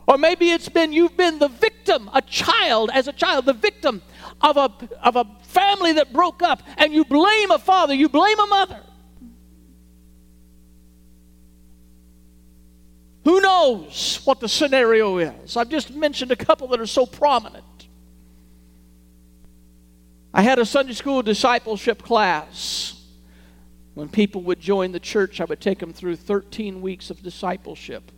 Or 0.07 0.17
maybe 0.17 0.51
it's 0.51 0.69
been 0.69 0.93
you've 0.93 1.17
been 1.17 1.39
the 1.39 1.49
victim, 1.49 2.09
a 2.15 2.23
child, 2.23 2.91
as 2.93 3.07
a 3.07 3.13
child, 3.13 3.47
the 3.47 3.53
victim 3.53 4.01
of 4.41 4.57
a, 4.57 4.73
of 5.03 5.17
a 5.17 5.25
family 5.43 5.93
that 5.95 6.13
broke 6.13 6.43
up, 6.43 6.63
and 6.79 6.93
you 6.93 7.05
blame 7.05 7.51
a 7.51 7.59
father, 7.59 7.95
you 7.95 8.09
blame 8.09 8.39
a 8.39 8.47
mother. 8.47 8.81
Who 13.25 13.41
knows 13.41 14.21
what 14.25 14.41
the 14.41 14.49
scenario 14.49 15.19
is? 15.19 15.57
I've 15.57 15.69
just 15.69 15.95
mentioned 15.95 16.33
a 16.33 16.37
couple 16.37 16.69
that 16.69 16.81
are 16.81 16.87
so 16.87 17.05
prominent. 17.05 17.65
I 20.33 20.43
had 20.43 20.59
a 20.59 20.65
Sunday 20.65 20.95
school 20.95 21.23
discipleship 21.23 22.03
class. 22.03 22.97
When 23.95 24.09
people 24.09 24.43
would 24.43 24.61
join 24.61 24.93
the 24.93 25.01
church, 25.01 25.41
I 25.41 25.45
would 25.45 25.61
take 25.61 25.81
them 25.81 25.93
through 25.93 26.17
13 26.17 26.81
weeks 26.81 27.11
of 27.11 27.23
discipleship. 27.23 28.11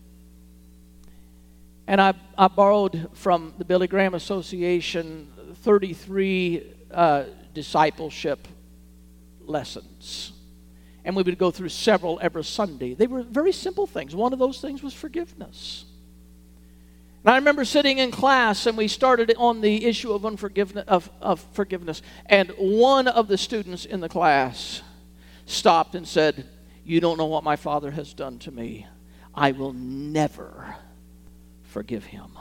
And 1.87 2.01
I, 2.01 2.15
I 2.39 2.49
borrowed 2.49 3.09
from 3.15 3.55
the 3.59 3.65
Billy 3.65 3.87
Graham 3.87 4.15
Association 4.15 5.33
33 5.63 6.75
uh, 6.91 7.25
discipleship 7.55 8.47
lessons. 9.41 10.32
And 11.05 11.17
we 11.17 11.23
would 11.23 11.39
go 11.39 11.51
through 11.51 11.71
several 11.71 12.19
every 12.23 12.45
Sunday. 12.45 12.95
They 12.95 13.07
were 13.07 13.23
very 13.23 13.53
simple 13.53 13.87
things. 13.87 14.15
One 14.15 14.33
of 14.33 14.39
those 14.39 14.61
things 14.61 14.83
was 14.83 14.95
forgiveness. 14.95 15.85
And 17.25 17.33
I 17.33 17.37
remember 17.37 17.65
sitting 17.65 17.99
in 17.99 18.11
class 18.11 18.67
and 18.67 18.77
we 18.77 18.89
started 18.89 19.33
on 19.37 19.61
the 19.61 19.85
issue 19.85 20.13
of 20.13 20.27
unforgiveness 20.27 20.85
of, 20.89 21.09
of 21.21 21.41
forgiveness. 21.53 22.03
And 22.27 22.51
one 22.59 23.07
of 23.07 23.29
the 23.29 23.39
students 23.39 23.85
in 23.85 24.01
the 24.01 24.09
class 24.09 24.83
stopped 25.47 25.95
and 25.95 26.07
said, 26.07 26.47
You 26.85 27.01
don't 27.01 27.19
know 27.19 27.27
what 27.27 27.45
my 27.45 27.57
father 27.57 27.93
has 27.93 28.13
done 28.13 28.39
to 28.41 28.51
me. 28.51 28.87
I 29.35 29.53
will 29.53 29.73
never 29.73 30.77
forgive 31.63 32.05
him. 32.05 32.33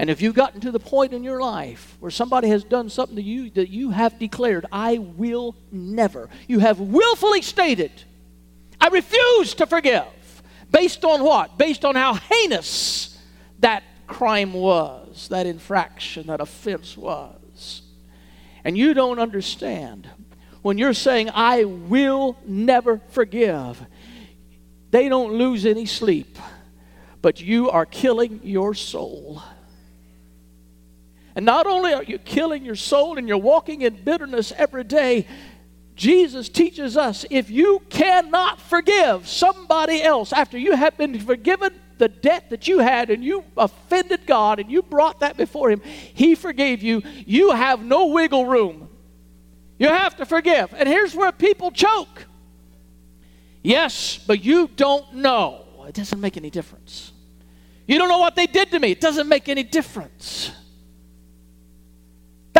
And 0.00 0.08
if 0.08 0.22
you've 0.22 0.34
gotten 0.34 0.62
to 0.62 0.70
the 0.70 0.80
point 0.80 1.12
in 1.12 1.22
your 1.22 1.42
life 1.42 1.98
where 2.00 2.10
somebody 2.10 2.48
has 2.48 2.64
done 2.64 2.88
something 2.88 3.16
to 3.16 3.22
you 3.22 3.50
that 3.50 3.68
you 3.68 3.90
have 3.90 4.18
declared, 4.18 4.64
I 4.72 4.96
will 4.96 5.54
never, 5.70 6.30
you 6.48 6.58
have 6.60 6.80
willfully 6.80 7.42
stated, 7.42 7.92
I 8.80 8.88
refuse 8.88 9.52
to 9.56 9.66
forgive. 9.66 10.06
Based 10.70 11.04
on 11.04 11.22
what? 11.22 11.58
Based 11.58 11.84
on 11.84 11.96
how 11.96 12.14
heinous 12.14 13.22
that 13.58 13.82
crime 14.06 14.54
was, 14.54 15.28
that 15.28 15.44
infraction, 15.44 16.28
that 16.28 16.40
offense 16.40 16.96
was. 16.96 17.82
And 18.64 18.78
you 18.78 18.94
don't 18.94 19.18
understand. 19.18 20.08
When 20.62 20.78
you're 20.78 20.94
saying, 20.94 21.28
I 21.34 21.64
will 21.64 22.38
never 22.46 23.02
forgive, 23.10 23.84
they 24.92 25.10
don't 25.10 25.34
lose 25.34 25.66
any 25.66 25.84
sleep, 25.84 26.38
but 27.20 27.38
you 27.38 27.68
are 27.68 27.84
killing 27.84 28.40
your 28.42 28.72
soul. 28.72 29.42
And 31.40 31.46
not 31.46 31.66
only 31.66 31.94
are 31.94 32.02
you 32.02 32.18
killing 32.18 32.66
your 32.66 32.74
soul 32.74 33.16
and 33.16 33.26
you're 33.26 33.38
walking 33.38 33.80
in 33.80 34.04
bitterness 34.04 34.52
every 34.58 34.84
day, 34.84 35.26
Jesus 35.96 36.50
teaches 36.50 36.98
us 36.98 37.24
if 37.30 37.48
you 37.48 37.80
cannot 37.88 38.60
forgive 38.60 39.26
somebody 39.26 40.02
else 40.02 40.34
after 40.34 40.58
you 40.58 40.76
have 40.76 40.98
been 40.98 41.18
forgiven 41.18 41.72
the 41.96 42.08
debt 42.08 42.50
that 42.50 42.68
you 42.68 42.80
had 42.80 43.08
and 43.08 43.24
you 43.24 43.42
offended 43.56 44.26
God 44.26 44.58
and 44.60 44.70
you 44.70 44.82
brought 44.82 45.20
that 45.20 45.38
before 45.38 45.70
Him, 45.70 45.80
He 45.80 46.34
forgave 46.34 46.82
you. 46.82 47.00
You 47.24 47.52
have 47.52 47.82
no 47.82 48.08
wiggle 48.08 48.44
room. 48.44 48.90
You 49.78 49.88
have 49.88 50.16
to 50.16 50.26
forgive. 50.26 50.74
And 50.76 50.86
here's 50.86 51.14
where 51.14 51.32
people 51.32 51.70
choke. 51.70 52.26
Yes, 53.62 54.18
but 54.26 54.44
you 54.44 54.68
don't 54.76 55.14
know. 55.14 55.64
It 55.88 55.94
doesn't 55.94 56.20
make 56.20 56.36
any 56.36 56.50
difference. 56.50 57.12
You 57.86 57.96
don't 57.96 58.10
know 58.10 58.18
what 58.18 58.36
they 58.36 58.46
did 58.46 58.70
to 58.72 58.78
me. 58.78 58.90
It 58.90 59.00
doesn't 59.00 59.26
make 59.26 59.48
any 59.48 59.62
difference. 59.62 60.52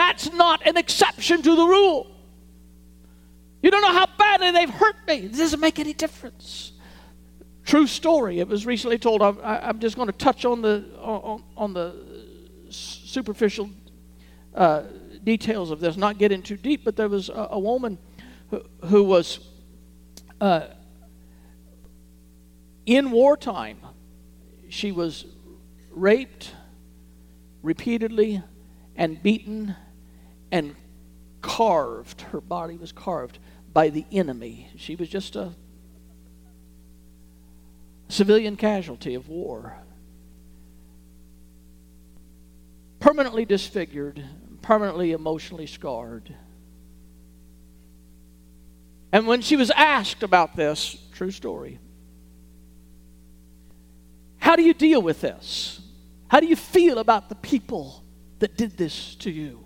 That's 0.00 0.32
not 0.32 0.66
an 0.66 0.78
exception 0.78 1.42
to 1.42 1.54
the 1.54 1.66
rule. 1.66 2.06
You 3.62 3.70
don't 3.70 3.82
know 3.82 3.92
how 3.92 4.06
badly 4.16 4.50
they've 4.50 4.70
hurt 4.70 4.96
me. 5.06 5.26
It 5.26 5.36
doesn't 5.36 5.60
make 5.60 5.78
any 5.78 5.92
difference. 5.92 6.72
True 7.66 7.86
story. 7.86 8.40
It 8.40 8.48
was 8.48 8.64
recently 8.64 8.96
told. 8.96 9.20
I'm, 9.20 9.38
I'm 9.44 9.78
just 9.78 9.96
going 9.96 10.06
to 10.06 10.16
touch 10.16 10.46
on 10.46 10.62
the 10.62 10.86
on, 10.98 11.44
on 11.54 11.74
the 11.74 11.94
superficial 12.70 13.68
uh, 14.54 14.84
details 15.22 15.70
of 15.70 15.80
this, 15.80 15.98
not 15.98 16.16
get 16.16 16.32
in 16.32 16.40
too 16.40 16.56
deep. 16.56 16.82
But 16.82 16.96
there 16.96 17.10
was 17.10 17.28
a, 17.28 17.48
a 17.50 17.58
woman 17.58 17.98
who, 18.48 18.62
who 18.86 19.04
was 19.04 19.40
uh, 20.40 20.68
in 22.86 23.10
wartime. 23.10 23.80
She 24.70 24.92
was 24.92 25.26
raped 25.90 26.54
repeatedly 27.62 28.42
and 28.96 29.22
beaten 29.22 29.76
and 30.52 30.74
carved. 31.40 32.22
Her 32.22 32.40
body 32.40 32.76
was 32.76 32.92
carved 32.92 33.38
by 33.72 33.88
the 33.88 34.04
enemy. 34.12 34.70
She 34.76 34.96
was 34.96 35.08
just 35.08 35.36
a 35.36 35.52
civilian 38.08 38.56
casualty 38.56 39.14
of 39.14 39.28
war. 39.28 39.76
Permanently 42.98 43.44
disfigured, 43.44 44.22
permanently 44.62 45.12
emotionally 45.12 45.66
scarred. 45.66 46.34
And 49.12 49.26
when 49.26 49.40
she 49.40 49.56
was 49.56 49.70
asked 49.70 50.22
about 50.22 50.54
this, 50.54 50.96
true 51.12 51.30
story, 51.30 51.78
how 54.38 54.56
do 54.56 54.62
you 54.62 54.74
deal 54.74 55.00
with 55.00 55.20
this? 55.20 55.80
How 56.28 56.40
do 56.40 56.46
you 56.46 56.56
feel 56.56 56.98
about 56.98 57.28
the 57.28 57.34
people 57.34 58.04
that 58.38 58.56
did 58.56 58.76
this 58.76 59.14
to 59.16 59.30
you? 59.30 59.64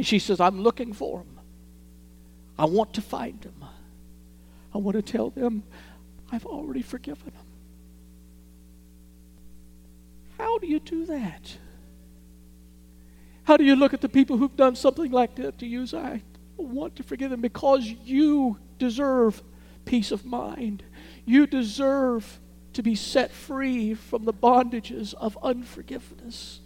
And 0.00 0.06
she 0.06 0.18
says, 0.18 0.40
I'm 0.40 0.62
looking 0.62 0.94
for 0.94 1.18
them. 1.18 1.40
I 2.58 2.64
want 2.64 2.94
to 2.94 3.02
find 3.02 3.38
them. 3.42 3.62
I 4.74 4.78
want 4.78 4.94
to 4.94 5.02
tell 5.02 5.28
them 5.28 5.62
I've 6.32 6.46
already 6.46 6.80
forgiven 6.80 7.26
them. 7.26 7.44
How 10.38 10.56
do 10.56 10.66
you 10.66 10.80
do 10.80 11.04
that? 11.04 11.54
How 13.44 13.58
do 13.58 13.64
you 13.64 13.76
look 13.76 13.92
at 13.92 14.00
the 14.00 14.08
people 14.08 14.38
who've 14.38 14.56
done 14.56 14.74
something 14.74 15.12
like 15.12 15.34
that 15.34 15.58
to 15.58 15.66
you? 15.66 15.86
I 15.92 16.22
want 16.56 16.96
to 16.96 17.02
forgive 17.02 17.30
them 17.30 17.42
because 17.42 17.84
you 17.84 18.56
deserve 18.78 19.42
peace 19.84 20.12
of 20.12 20.24
mind. 20.24 20.82
You 21.26 21.46
deserve 21.46 22.40
to 22.72 22.82
be 22.82 22.94
set 22.94 23.32
free 23.32 23.92
from 23.92 24.24
the 24.24 24.32
bondages 24.32 25.12
of 25.12 25.36
unforgiveness. 25.42 26.60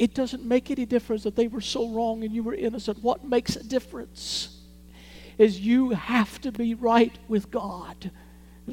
It 0.00 0.14
doesn't 0.14 0.46
make 0.46 0.70
any 0.70 0.86
difference 0.86 1.24
that 1.24 1.36
they 1.36 1.46
were 1.46 1.60
so 1.60 1.90
wrong 1.90 2.24
and 2.24 2.34
you 2.34 2.42
were 2.42 2.54
innocent. 2.54 3.02
What 3.02 3.22
makes 3.22 3.54
a 3.56 3.62
difference 3.62 4.56
is 5.36 5.60
you 5.60 5.90
have 5.90 6.40
to 6.40 6.50
be 6.50 6.72
right 6.72 7.12
with 7.28 7.50
God. 7.50 8.10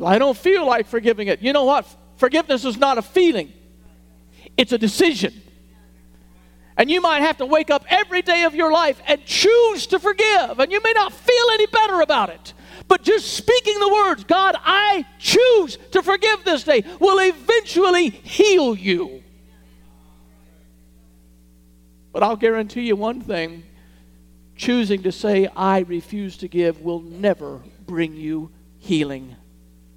I 0.02 0.20
don't 0.20 0.38
feel 0.38 0.66
like 0.66 0.88
forgiving 0.88 1.28
it. 1.28 1.42
You 1.42 1.52
know 1.52 1.66
what? 1.66 1.86
Forgiveness 2.16 2.64
is 2.64 2.78
not 2.78 2.98
a 2.98 3.02
feeling, 3.02 3.52
it's 4.56 4.72
a 4.72 4.78
decision. 4.78 5.34
And 6.78 6.90
you 6.90 7.02
might 7.02 7.24
have 7.24 7.38
to 7.38 7.46
wake 7.46 7.72
up 7.72 7.84
every 7.90 8.22
day 8.22 8.44
of 8.44 8.56
your 8.56 8.72
life 8.72 9.02
and 9.06 9.26
choose 9.26 9.88
to 9.88 10.00
forgive. 10.00 10.60
And 10.60 10.72
you 10.72 10.80
may 10.82 10.94
not 10.94 11.12
feel 11.12 11.46
any 11.52 11.66
better 11.66 12.00
about 12.02 12.30
it. 12.30 12.54
But 12.88 13.02
just 13.02 13.34
speaking 13.34 13.80
the 13.80 13.90
words, 13.90 14.24
God, 14.24 14.56
I 14.64 15.06
choose 15.20 15.78
to 15.92 16.02
forgive 16.02 16.46
this 16.46 16.64
day, 16.64 16.84
will 17.00 17.20
eventually 17.20 18.12
heal 18.12 18.76
you. 18.76 19.24
But 22.18 22.24
I'll 22.24 22.36
guarantee 22.36 22.88
you 22.88 22.96
one 22.96 23.22
thing 23.22 23.62
choosing 24.56 25.04
to 25.04 25.12
say, 25.12 25.48
I 25.56 25.82
refuse 25.82 26.36
to 26.38 26.48
give, 26.48 26.82
will 26.82 27.00
never 27.00 27.62
bring 27.86 28.16
you 28.16 28.50
healing 28.80 29.36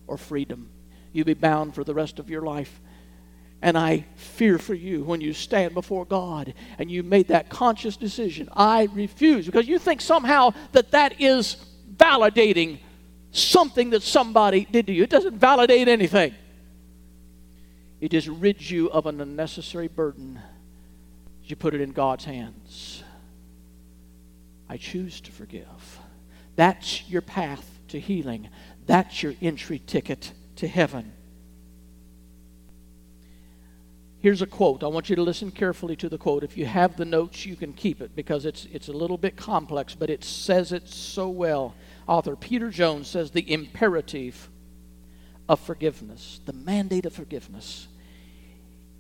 or 0.07 0.19
freedom. 0.19 0.69
You'll 1.15 1.25
be 1.25 1.33
bound 1.33 1.75
for 1.75 1.83
the 1.83 1.95
rest 1.95 2.19
of 2.19 2.29
your 2.29 2.43
life. 2.43 2.79
And 3.63 3.79
I 3.79 4.05
fear 4.17 4.59
for 4.59 4.75
you 4.75 5.03
when 5.03 5.23
you 5.23 5.33
stand 5.33 5.73
before 5.73 6.05
God 6.05 6.53
and 6.79 6.91
you 6.91 7.03
made 7.03 7.29
that 7.29 7.49
conscious 7.49 7.97
decision. 7.97 8.51
I 8.53 8.91
refuse. 8.93 9.47
Because 9.47 9.67
you 9.67 9.79
think 9.79 10.03
somehow 10.03 10.51
that 10.73 10.91
that 10.91 11.23
is 11.23 11.57
validating 11.97 12.81
something 13.33 13.89
that 13.89 14.03
somebody 14.03 14.67
did 14.71 14.89
to 14.89 14.93
you. 14.93 15.05
It 15.05 15.11
doesn't 15.11 15.39
validate 15.39 15.89
anything, 15.89 16.35
it 17.99 18.11
just 18.11 18.29
rids 18.29 18.71
you 18.71 18.91
of 18.91 19.07
an 19.07 19.23
unnecessary 19.23 19.89
burden 19.89 20.39
you 21.51 21.57
put 21.57 21.75
it 21.75 21.81
in 21.81 21.93
God's 21.93 22.25
hands. 22.25 23.03
I 24.69 24.77
choose 24.77 25.21
to 25.23 25.33
forgive. 25.33 25.99
That's 26.57 27.09
your 27.09 27.23
path 27.23 27.81
to 27.89 27.99
healing. 27.99 28.49
That's 28.87 29.23
your 29.23 29.35
entry 29.43 29.81
ticket 29.85 30.33
to 30.57 30.69
heaven. 30.69 31.13
Here's 34.21 34.43
a 34.43 34.47
quote. 34.47 34.85
I 34.85 34.87
want 34.87 35.09
you 35.09 35.17
to 35.17 35.23
listen 35.23 35.51
carefully 35.51 35.97
to 35.97 36.09
the 36.11 36.19
quote. 36.19 36.45
If 36.45 36.59
you 36.59 36.67
have 36.67 36.97
the 36.97 37.07
notes, 37.07 37.47
you 37.47 37.57
can 37.57 37.73
keep 37.73 38.03
it 38.03 38.15
because 38.15 38.45
it's, 38.45 38.67
it's 38.71 38.89
a 38.89 38.93
little 38.93 39.17
bit 39.17 39.35
complex, 39.35 39.95
but 39.95 40.11
it 40.11 40.23
says 40.23 40.73
it 40.73 40.89
so 40.89 41.31
well. 41.31 41.75
Author 42.07 42.37
Peter 42.37 42.69
Jones 42.69 43.09
says 43.09 43.31
the 43.31 43.51
imperative 43.51 44.51
of 45.49 45.59
forgiveness, 45.59 46.41
the 46.45 46.53
mandate 46.53 47.07
of 47.07 47.15
forgiveness, 47.15 47.89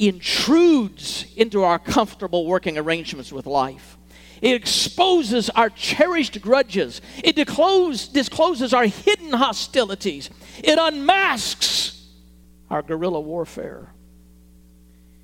intrudes 0.00 1.26
into 1.36 1.62
our 1.62 1.78
comfortable 1.78 2.46
working 2.46 2.78
arrangements 2.78 3.32
with 3.32 3.46
life. 3.46 3.98
It 4.40 4.54
exposes 4.54 5.50
our 5.50 5.68
cherished 5.68 6.40
grudges. 6.40 7.02
It 7.22 7.36
disclose, 7.36 8.08
discloses 8.08 8.72
our 8.72 8.86
hidden 8.86 9.32
hostilities. 9.32 10.30
It 10.64 10.78
unmasks 10.78 12.08
our 12.70 12.80
guerrilla 12.80 13.20
warfare. 13.20 13.92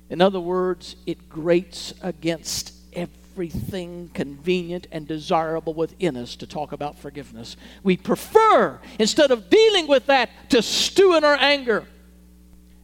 In 0.09 0.21
other 0.21 0.39
words, 0.39 0.95
it 1.07 1.27
grates 1.27 1.93
against 2.01 2.73
everything 2.93 4.11
convenient 4.13 4.87
and 4.91 5.07
desirable 5.07 5.73
within 5.73 6.15
us 6.15 6.35
to 6.37 6.47
talk 6.47 6.71
about 6.71 6.99
forgiveness. 6.99 7.57
We 7.83 7.97
prefer, 7.97 8.79
instead 8.99 9.31
of 9.31 9.49
dealing 9.49 9.87
with 9.87 10.05
that, 10.05 10.29
to 10.51 10.61
stew 10.61 11.15
in 11.15 11.23
our 11.23 11.35
anger 11.35 11.85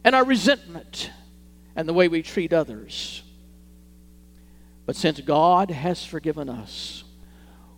and 0.02 0.14
our 0.14 0.24
resentment 0.24 1.10
and 1.76 1.88
the 1.88 1.92
way 1.92 2.08
we 2.08 2.22
treat 2.22 2.52
others. 2.52 3.22
But 4.86 4.96
since 4.96 5.20
God 5.20 5.70
has 5.70 6.04
forgiven 6.04 6.48
us, 6.48 7.04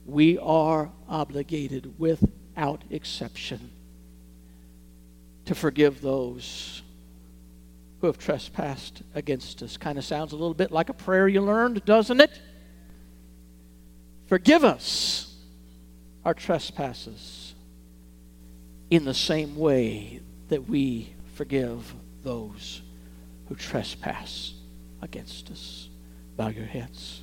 we 0.04 0.38
are 0.38 0.90
obligated 1.08 1.98
without 1.98 2.82
exception 2.90 3.70
to 5.44 5.54
forgive 5.54 6.00
those 6.00 6.82
who 8.00 8.08
have 8.08 8.18
trespassed 8.18 9.02
against 9.14 9.62
us. 9.62 9.76
Kind 9.76 9.98
of 9.98 10.04
sounds 10.04 10.32
a 10.32 10.36
little 10.36 10.54
bit 10.54 10.70
like 10.70 10.88
a 10.88 10.94
prayer 10.94 11.28
you 11.28 11.40
learned, 11.40 11.84
doesn't 11.84 12.20
it? 12.20 12.40
Forgive 14.26 14.64
us 14.64 15.34
our 16.24 16.34
trespasses 16.34 17.54
in 18.90 19.04
the 19.04 19.14
same 19.14 19.56
way 19.56 20.20
that 20.48 20.68
we 20.68 21.14
forgive 21.34 21.94
those 22.22 22.82
who 23.48 23.54
trespass 23.54 24.54
against 25.02 25.50
us. 25.50 25.88
Bow 26.36 26.48
your 26.48 26.66
heads. 26.66 27.22